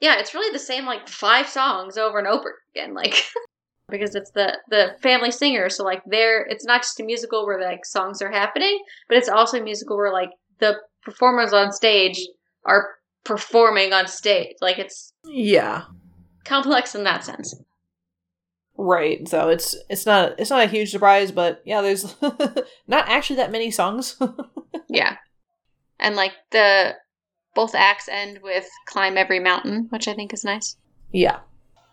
Yeah, 0.00 0.18
it's 0.18 0.34
really 0.34 0.52
the 0.52 0.58
same 0.58 0.84
like 0.86 1.08
five 1.08 1.48
songs 1.48 1.96
over 1.96 2.18
and 2.18 2.28
over 2.28 2.56
again. 2.74 2.94
Like 2.94 3.14
because 3.88 4.14
it's 4.14 4.30
the 4.32 4.58
the 4.68 4.96
family 5.02 5.30
singer, 5.30 5.68
so 5.68 5.84
like 5.84 6.02
they're 6.06 6.42
it's 6.46 6.64
not 6.64 6.82
just 6.82 7.00
a 7.00 7.04
musical 7.04 7.46
where 7.46 7.60
like 7.60 7.84
songs 7.84 8.20
are 8.22 8.30
happening, 8.30 8.78
but 9.08 9.18
it's 9.18 9.28
also 9.28 9.60
a 9.60 9.64
musical 9.64 9.96
where 9.96 10.12
like 10.12 10.30
the 10.58 10.76
performers 11.02 11.52
on 11.52 11.72
stage 11.72 12.20
are 12.64 12.96
performing 13.24 13.92
on 13.92 14.06
stage. 14.08 14.56
Like 14.60 14.78
it's 14.78 15.12
Yeah, 15.24 15.84
complex 16.44 16.94
in 16.94 17.04
that 17.04 17.24
sense. 17.24 17.54
Right. 18.78 19.28
So 19.28 19.50
it's 19.50 19.76
it's 19.90 20.06
not 20.06 20.38
it's 20.38 20.50
not 20.50 20.64
a 20.64 20.68
huge 20.68 20.90
surprise, 20.90 21.32
but 21.32 21.60
yeah, 21.66 21.82
there's 21.82 22.16
not 22.86 23.08
actually 23.08 23.36
that 23.36 23.52
many 23.52 23.70
songs. 23.70 24.16
Yeah. 24.88 25.16
And 26.00 26.16
like 26.16 26.32
the 26.50 26.96
both 27.54 27.74
acts 27.74 28.08
end 28.08 28.40
with 28.42 28.66
climb 28.86 29.18
every 29.18 29.38
mountain, 29.38 29.86
which 29.90 30.08
I 30.08 30.14
think 30.14 30.32
is 30.32 30.44
nice. 30.44 30.76
Yeah, 31.12 31.40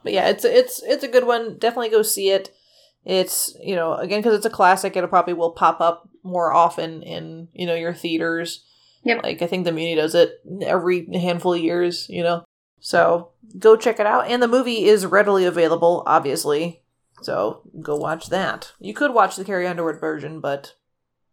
but 0.04 0.14
yeah, 0.14 0.30
it's 0.30 0.46
it's 0.46 0.82
it's 0.84 1.04
a 1.04 1.10
good 1.10 1.26
one. 1.26 1.58
Definitely 1.58 1.90
go 1.90 2.04
see 2.04 2.30
it. 2.30 2.56
It's 3.04 3.56
you 3.62 3.76
know 3.76 3.96
again 3.96 4.20
because 4.20 4.36
it's 4.36 4.46
a 4.46 4.52
classic, 4.52 4.96
it'll 4.96 5.10
probably 5.10 5.34
will 5.34 5.52
pop 5.52 5.82
up 5.82 6.08
more 6.24 6.54
often 6.54 7.04
in 7.04 7.50
you 7.54 7.66
know 7.66 7.76
your 7.76 7.94
theaters. 7.94 8.64
Yep. 9.04 9.24
Like 9.24 9.42
I 9.42 9.48
think 9.48 9.66
the 9.66 9.72
Muni 9.72 9.96
does 9.96 10.16
it 10.16 10.40
every 10.62 11.08
handful 11.14 11.54
of 11.54 11.62
years. 11.62 12.08
You 12.10 12.24
know, 12.24 12.46
so 12.80 13.30
go 13.60 13.76
check 13.76 14.00
it 14.00 14.06
out. 14.06 14.28
And 14.28 14.42
the 14.44 14.48
movie 14.48 14.86
is 14.86 15.06
readily 15.06 15.46
available, 15.46 16.04
obviously. 16.06 16.82
So 17.22 17.62
go 17.82 17.96
watch 17.96 18.28
that. 18.30 18.74
You 18.80 18.94
could 18.94 19.14
watch 19.14 19.36
the 19.36 19.46
Carrie 19.46 19.68
Underwood 19.68 20.00
version, 20.00 20.40
but 20.42 20.74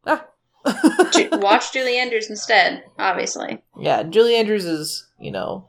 ah. 0.06 0.26
Watch 1.32 1.72
Julie 1.72 1.98
Andrews 1.98 2.30
instead, 2.30 2.84
obviously. 2.98 3.60
yeah, 3.78 4.04
Julie 4.04 4.36
Andrews 4.36 4.64
is 4.64 5.08
you 5.18 5.32
know 5.32 5.66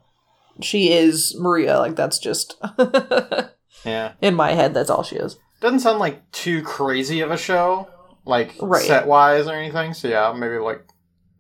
she 0.62 0.92
is 0.94 1.36
Maria. 1.40 1.80
Like 1.80 1.96
that's 1.96 2.20
just 2.20 2.62
Yeah. 3.86 4.14
in 4.22 4.36
my 4.36 4.52
head. 4.52 4.74
That's 4.74 4.90
all 4.92 5.04
she 5.04 5.16
is. 5.16 5.38
Doesn't 5.62 5.80
sound 5.80 5.98
like 6.00 6.32
too 6.32 6.62
crazy 6.62 7.22
of 7.22 7.32
a 7.32 7.38
show, 7.38 7.88
like 8.26 8.54
Right. 8.62 8.84
set 8.86 9.08
wise 9.08 9.48
or 9.48 9.54
anything. 9.56 9.94
So 9.96 10.08
yeah, 10.10 10.32
maybe 10.38 10.58
like 10.58 10.86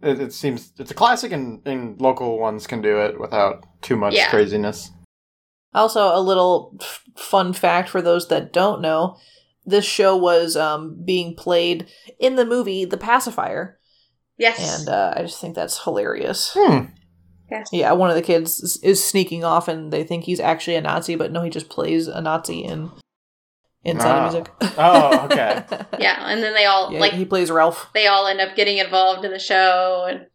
it, 0.04 0.20
it 0.20 0.34
seems 0.34 0.74
it's 0.78 0.92
a 0.92 0.96
classic, 0.96 1.32
and, 1.32 1.66
and 1.66 2.00
local 2.02 2.40
ones 2.40 2.68
can 2.68 2.82
do 2.82 3.00
it 3.00 3.20
without 3.20 3.66
too 3.82 3.96
much 3.96 4.14
Yeah. 4.14 4.30
craziness. 4.30 4.92
Also, 5.74 6.16
a 6.16 6.22
little 6.22 6.78
f- 6.82 7.04
fun 7.16 7.54
fact 7.54 7.90
for 7.90 8.02
those 8.02 8.28
that 8.28 8.54
don't 8.54 8.82
know 8.82 9.18
this 9.66 9.86
show 9.86 10.16
was 10.16 10.56
um, 10.58 11.02
being 11.06 11.36
played 11.36 11.88
in 12.20 12.36
the 12.36 12.46
movie 12.46 12.86
The 12.86 12.98
Pacifier. 12.98 13.80
Yes. 14.38 14.80
And 14.80 14.90
uh, 14.90 15.14
I 15.16 15.22
just 15.22 15.40
think 15.40 15.56
that's 15.56 15.84
hilarious. 15.84 16.52
Hmm. 16.58 16.86
yes. 17.50 17.70
Yeah, 17.72 17.94
one 17.94 18.10
of 18.10 18.16
the 18.18 18.22
kids 18.22 18.60
is, 18.60 18.80
is 18.84 19.04
sneaking 19.04 19.44
off 19.44 19.68
and 19.68 19.92
they 19.94 20.04
think 20.04 20.26
he's 20.26 20.40
actually 20.42 20.76
a 20.76 20.82
Nazi, 20.82 21.16
but 21.16 21.32
no, 21.32 21.42
he 21.44 21.50
just 21.50 21.70
plays 21.70 22.08
a 22.08 22.20
Nazi 22.20 22.60
in 22.60 22.92
inside 23.84 24.08
Ah. 24.10 24.28
of 24.28 24.34
music. 24.34 24.54
Oh, 24.78 25.26
okay. 25.26 25.64
Yeah, 26.00 26.18
and 26.28 26.42
then 26.42 26.54
they 26.54 26.66
all 26.66 26.92
yeah, 26.92 27.00
like 27.00 27.14
he 27.14 27.26
plays 27.26 27.52
Ralph. 27.52 27.90
they 27.94 28.08
all 28.08 28.28
end 28.28 28.42
up 28.42 28.56
getting 28.56 28.78
involved 28.80 29.24
in 29.26 29.32
the 29.32 29.40
show 29.40 30.06
and 30.10 30.28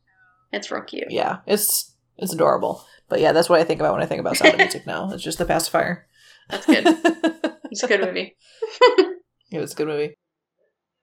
it's 0.52 0.70
real 0.70 0.82
cute. 0.82 1.10
Yeah, 1.10 1.38
it's 1.46 1.94
it's 2.16 2.32
adorable. 2.32 2.84
But 3.08 3.20
yeah, 3.20 3.32
that's 3.32 3.48
what 3.48 3.58
I 3.60 3.64
think 3.64 3.80
about 3.80 3.94
when 3.94 4.02
I 4.02 4.06
think 4.06 4.20
about 4.20 4.36
Sound 4.36 4.54
of 4.54 4.58
Music 4.58 4.86
now. 4.86 5.10
It's 5.12 5.22
just 5.22 5.38
The 5.38 5.44
Pacifier. 5.46 6.06
That's 6.50 6.66
good. 6.66 6.86
it 6.86 7.56
It's 7.70 7.82
a 7.82 7.88
good 7.88 8.00
movie. 8.00 8.36
It 9.50 9.58
was 9.60 9.72
a 9.72 9.76
good 9.76 9.86
movie. 9.88 10.14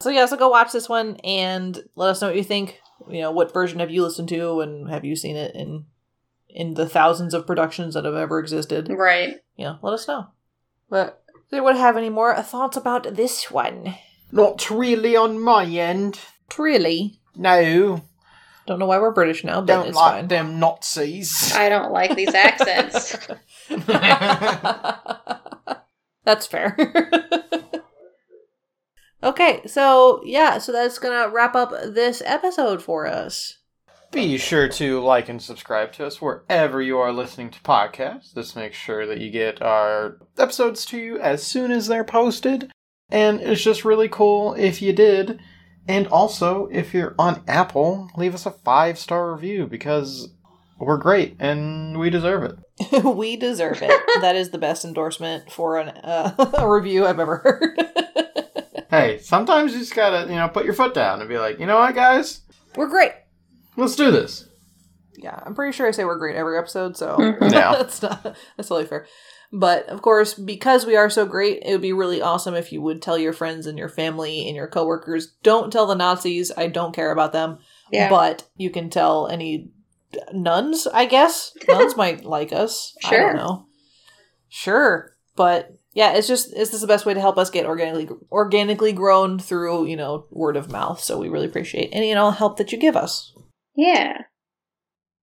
So 0.01 0.09
yeah, 0.11 0.25
so 0.27 0.37
go 0.37 0.49
watch 0.49 0.71
this 0.71 0.87
one 0.87 1.15
and 1.23 1.79
let 1.95 2.09
us 2.11 2.21
know 2.21 2.27
what 2.27 2.35
you 2.35 2.43
think. 2.43 2.79
You 3.09 3.21
know, 3.21 3.31
what 3.31 3.51
version 3.53 3.79
have 3.79 3.89
you 3.89 4.03
listened 4.03 4.29
to 4.29 4.61
and 4.61 4.87
have 4.89 5.03
you 5.03 5.15
seen 5.15 5.35
it 5.35 5.55
in 5.55 5.85
in 6.47 6.75
the 6.75 6.87
thousands 6.87 7.33
of 7.33 7.47
productions 7.47 7.95
that 7.95 8.05
have 8.05 8.13
ever 8.13 8.37
existed? 8.39 8.87
Right. 8.89 9.37
Yeah, 9.57 9.77
let 9.81 9.93
us 9.93 10.07
know. 10.07 10.27
But 10.91 11.23
does 11.24 11.24
anyone 11.51 11.75
have 11.75 11.97
any 11.97 12.09
more 12.09 12.35
thoughts 12.41 12.77
about 12.77 13.15
this 13.15 13.51
one? 13.51 13.95
Not 14.31 14.69
really 14.69 15.15
on 15.15 15.39
my 15.39 15.65
end. 15.65 16.19
Really? 16.57 17.19
No, 17.35 18.01
Don't 18.65 18.79
know 18.79 18.85
why 18.85 18.99
we're 18.99 19.11
British 19.11 19.43
now, 19.43 19.61
but 19.61 19.67
don't 19.67 19.87
it's 19.87 19.95
like 19.95 20.13
fine. 20.13 20.27
them 20.27 20.59
Nazis. 20.59 21.53
I 21.53 21.69
don't 21.69 21.91
like 21.91 22.15
these 22.15 22.33
accents. 22.33 23.15
That's 26.25 26.47
fair. 26.47 26.75
okay, 29.23 29.61
so 29.67 30.21
yeah, 30.25 30.57
so 30.57 30.71
that's 30.71 30.97
gonna 30.97 31.29
wrap 31.29 31.55
up 31.55 31.71
this 31.71 32.21
episode 32.25 32.81
for 32.81 33.05
us. 33.05 33.59
Be 34.15 34.37
sure 34.37 34.69
to 34.69 35.01
like 35.01 35.27
and 35.27 35.41
subscribe 35.41 35.91
to 35.91 36.05
us 36.05 36.21
wherever 36.21 36.81
you 36.81 36.97
are 36.99 37.11
listening 37.11 37.49
to 37.49 37.59
podcasts. 37.59 38.31
This 38.31 38.55
makes 38.55 38.77
sure 38.77 39.05
that 39.05 39.19
you 39.19 39.29
get 39.29 39.61
our 39.61 40.19
episodes 40.37 40.85
to 40.85 40.97
you 40.97 41.19
as 41.19 41.43
soon 41.43 41.69
as 41.69 41.87
they're 41.87 42.05
posted. 42.05 42.71
And 43.09 43.41
it's 43.41 43.61
just 43.61 43.83
really 43.83 44.07
cool 44.07 44.53
if 44.53 44.81
you 44.81 44.93
did. 44.93 45.41
And 45.85 46.07
also, 46.07 46.69
if 46.71 46.93
you're 46.93 47.13
on 47.19 47.43
Apple, 47.45 48.09
leave 48.15 48.33
us 48.33 48.45
a 48.45 48.51
five 48.51 48.97
star 48.97 49.33
review 49.33 49.67
because 49.67 50.29
we're 50.79 50.95
great 50.95 51.35
and 51.37 51.99
we 51.99 52.09
deserve 52.09 52.43
it. 52.43 53.03
we 53.03 53.35
deserve 53.35 53.81
it. 53.81 53.91
that 54.21 54.37
is 54.37 54.51
the 54.51 54.57
best 54.57 54.85
endorsement 54.85 55.51
for 55.51 55.77
an, 55.77 55.89
uh, 55.89 56.53
a 56.57 56.71
review 56.71 57.05
I've 57.05 57.19
ever 57.19 57.35
heard. 57.39 58.85
Hey, 58.89 59.19
sometimes 59.19 59.73
you 59.73 59.79
just 59.79 59.93
gotta, 59.93 60.31
you 60.31 60.37
know, 60.37 60.47
put 60.47 60.63
your 60.63 60.73
foot 60.73 60.93
down 60.93 61.19
and 61.19 61.27
be 61.27 61.37
like, 61.37 61.59
you 61.59 61.65
know 61.65 61.79
what, 61.79 61.93
guys? 61.95 62.39
we're 62.77 62.87
great. 62.87 63.11
Let's 63.77 63.95
do 63.95 64.11
this. 64.11 64.47
Yeah, 65.17 65.39
I'm 65.45 65.55
pretty 65.55 65.71
sure 65.75 65.87
I 65.87 65.91
say 65.91 66.03
we're 66.05 66.17
great 66.17 66.35
every 66.35 66.57
episode, 66.57 66.97
so 66.97 67.17
Mhm. 67.17 67.51
Yeah. 67.53 67.73
that's 67.77 68.01
not 68.01 68.23
that's 68.23 68.69
totally 68.69 68.85
fair. 68.85 69.05
But 69.53 69.87
of 69.87 70.01
course, 70.01 70.33
because 70.33 70.85
we 70.85 70.95
are 70.97 71.09
so 71.09 71.25
great, 71.25 71.63
it 71.65 71.71
would 71.71 71.81
be 71.81 71.93
really 71.93 72.21
awesome 72.21 72.55
if 72.55 72.71
you 72.73 72.81
would 72.81 73.01
tell 73.01 73.17
your 73.17 73.31
friends 73.31 73.65
and 73.65 73.77
your 73.77 73.87
family 73.89 74.47
and 74.47 74.55
your 74.55 74.67
coworkers. 74.67 75.33
Don't 75.43 75.71
tell 75.71 75.85
the 75.85 75.95
Nazis. 75.95 76.51
I 76.57 76.67
don't 76.67 76.93
care 76.95 77.11
about 77.11 77.31
them. 77.31 77.59
Yeah. 77.91 78.09
But 78.09 78.43
you 78.57 78.69
can 78.69 78.89
tell 78.89 79.27
any 79.27 79.69
nuns, 80.33 80.87
I 80.93 81.05
guess. 81.05 81.53
Nuns 81.67 81.95
might 81.95 82.25
like 82.25 82.51
us. 82.51 82.95
I 83.05 83.09
Sure. 83.09 83.27
don't 83.27 83.35
know. 83.37 83.65
Sure. 84.49 85.11
But 85.35 85.71
yeah, 85.93 86.13
it's 86.13 86.27
just 86.27 86.53
is 86.53 86.71
this 86.71 86.81
the 86.81 86.87
best 86.87 87.05
way 87.05 87.13
to 87.13 87.21
help 87.21 87.37
us 87.37 87.49
get 87.49 87.65
organically 87.65 88.09
organically 88.31 88.91
grown 88.91 89.39
through, 89.39 89.85
you 89.85 89.95
know, 89.95 90.25
word 90.31 90.57
of 90.57 90.71
mouth. 90.71 91.01
So 91.01 91.17
we 91.17 91.29
really 91.29 91.45
appreciate 91.47 91.89
any 91.93 92.11
and 92.11 92.19
all 92.19 92.31
help 92.31 92.57
that 92.57 92.71
you 92.71 92.77
give 92.77 92.95
us. 92.97 93.31
Yeah. 93.75 94.17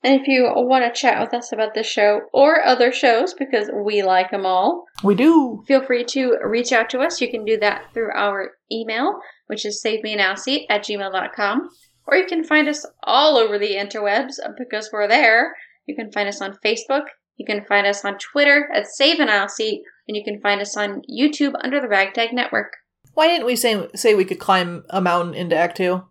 And 0.04 0.20
if 0.20 0.28
you 0.28 0.50
want 0.56 0.84
to 0.84 1.00
chat 1.00 1.22
with 1.22 1.32
us 1.34 1.52
about 1.52 1.76
this 1.76 1.86
show 1.86 2.22
or 2.34 2.64
other 2.64 2.92
shows, 2.92 3.36
because 3.36 3.70
we 3.86 4.02
like 4.02 4.32
them 4.32 4.48
all, 4.48 4.86
We 5.04 5.14
do. 5.14 5.64
feel 5.68 5.84
free 5.84 6.04
to 6.06 6.38
reach 6.44 6.72
out 6.72 6.90
to 6.90 7.00
us. 7.02 7.22
You 7.22 7.30
can 7.30 7.46
do 7.46 7.58
that 7.60 7.94
through 7.94 8.10
our 8.16 8.52
email, 8.72 9.20
which 9.46 9.64
is 9.64 9.84
savemenowseat 9.86 10.66
at 10.72 10.84
gmail.com. 10.84 11.70
Or 12.08 12.16
you 12.18 12.26
can 12.26 12.44
find 12.44 12.68
us 12.68 12.84
all 13.04 13.38
over 13.38 13.60
the 13.60 13.76
interwebs 13.76 14.40
because 14.58 14.90
we're 14.92 15.08
there. 15.08 15.56
You 15.86 15.96
can 15.96 16.12
find 16.12 16.28
us 16.28 16.42
on 16.42 16.58
Facebook. 16.66 17.04
You 17.38 17.46
can 17.46 17.64
find 17.66 17.86
us 17.86 18.04
on 18.04 18.18
Twitter 18.18 18.70
at 18.74 18.88
Save 18.88 19.20
an 19.20 19.30
Aisle 19.30 19.50
Seat. 19.50 19.84
And 20.08 20.18
you 20.18 20.24
can 20.24 20.42
find 20.42 20.62
us 20.62 20.76
on 20.76 21.04
YouTube 21.10 21.54
under 21.64 21.80
the 21.80 21.88
Ragtag 21.88 22.34
Network. 22.34 22.74
Why 23.14 23.28
didn't 23.28 23.46
we 23.46 23.56
say 23.56 23.88
say 23.94 24.16
we 24.16 24.26
could 24.26 24.40
climb 24.40 24.84
a 24.90 25.00
mountain 25.00 25.36
into 25.36 25.56
Act 25.56 25.78
Two? 25.78 26.04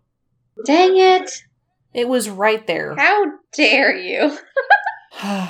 Dang 0.65 0.95
it! 0.95 1.43
It 1.93 2.07
was 2.07 2.29
right 2.29 2.65
there. 2.67 2.95
How 2.95 3.25
dare 3.53 3.95
you? 3.95 4.37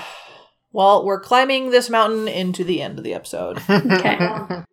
Well, 0.74 1.06
we're 1.06 1.20
climbing 1.20 1.72
this 1.72 1.90
mountain 1.90 2.30
into 2.30 2.64
the 2.64 2.82
end 2.82 2.98
of 2.98 3.04
the 3.04 3.14
episode. 3.14 3.60
Okay. 3.70 4.18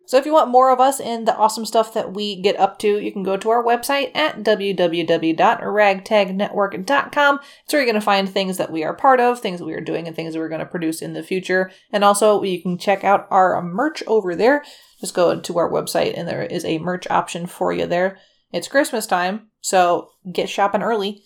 So 0.05 0.17
if 0.17 0.25
you 0.25 0.31
want 0.33 0.49
more 0.49 0.71
of 0.71 0.79
us 0.79 0.99
and 0.99 1.27
the 1.27 1.35
awesome 1.35 1.67
stuff 1.67 1.93
that 1.93 2.13
we 2.13 2.41
get 2.41 2.59
up 2.59 2.79
to, 2.79 2.97
you 2.97 3.11
can 3.11 3.21
go 3.21 3.37
to 3.37 3.51
our 3.51 3.63
website 3.63 4.09
at 4.15 4.39
www.ragtagnetwork.com. 4.39 7.39
It's 7.63 7.73
where 7.73 7.81
you're 7.81 7.91
going 7.91 7.93
to 7.93 8.01
find 8.01 8.27
things 8.27 8.57
that 8.57 8.71
we 8.71 8.83
are 8.83 8.95
part 8.95 9.19
of, 9.19 9.39
things 9.39 9.59
that 9.59 9.65
we 9.65 9.73
are 9.73 9.81
doing, 9.81 10.07
and 10.07 10.15
things 10.15 10.33
that 10.33 10.39
we're 10.39 10.49
going 10.49 10.57
to 10.59 10.65
produce 10.65 11.03
in 11.03 11.13
the 11.13 11.21
future. 11.21 11.69
And 11.91 12.03
also, 12.03 12.41
you 12.41 12.59
can 12.59 12.79
check 12.79 13.03
out 13.03 13.27
our 13.29 13.61
merch 13.61 14.01
over 14.07 14.35
there. 14.35 14.63
Just 14.99 15.13
go 15.13 15.39
to 15.39 15.57
our 15.59 15.69
website, 15.69 16.17
and 16.17 16.27
there 16.27 16.41
is 16.41 16.65
a 16.65 16.79
merch 16.79 17.05
option 17.11 17.45
for 17.45 17.71
you 17.71 17.85
there. 17.85 18.17
It's 18.51 18.67
Christmas 18.67 19.05
time, 19.05 19.49
so 19.61 20.09
get 20.31 20.49
shopping 20.49 20.81
early. 20.81 21.21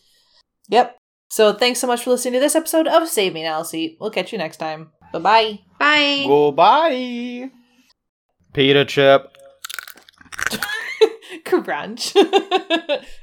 Yep. 0.73 0.97
So 1.29 1.53
thanks 1.53 1.79
so 1.79 1.85
much 1.85 2.03
for 2.03 2.09
listening 2.09 2.33
to 2.33 2.39
this 2.39 2.55
episode 2.55 2.87
of 2.87 3.07
Save 3.07 3.35
Me 3.35 3.43
Now 3.43 3.61
Seat. 3.61 3.97
We'll 3.99 4.09
catch 4.09 4.31
you 4.31 4.39
next 4.39 4.57
time. 4.57 4.89
Bye 5.11 5.19
bye. 5.19 5.59
Bye. 5.77 6.23
Goodbye. 6.25 7.51
Pita 8.53 8.83
chip. 8.83 9.37
Crunch. 11.45 12.15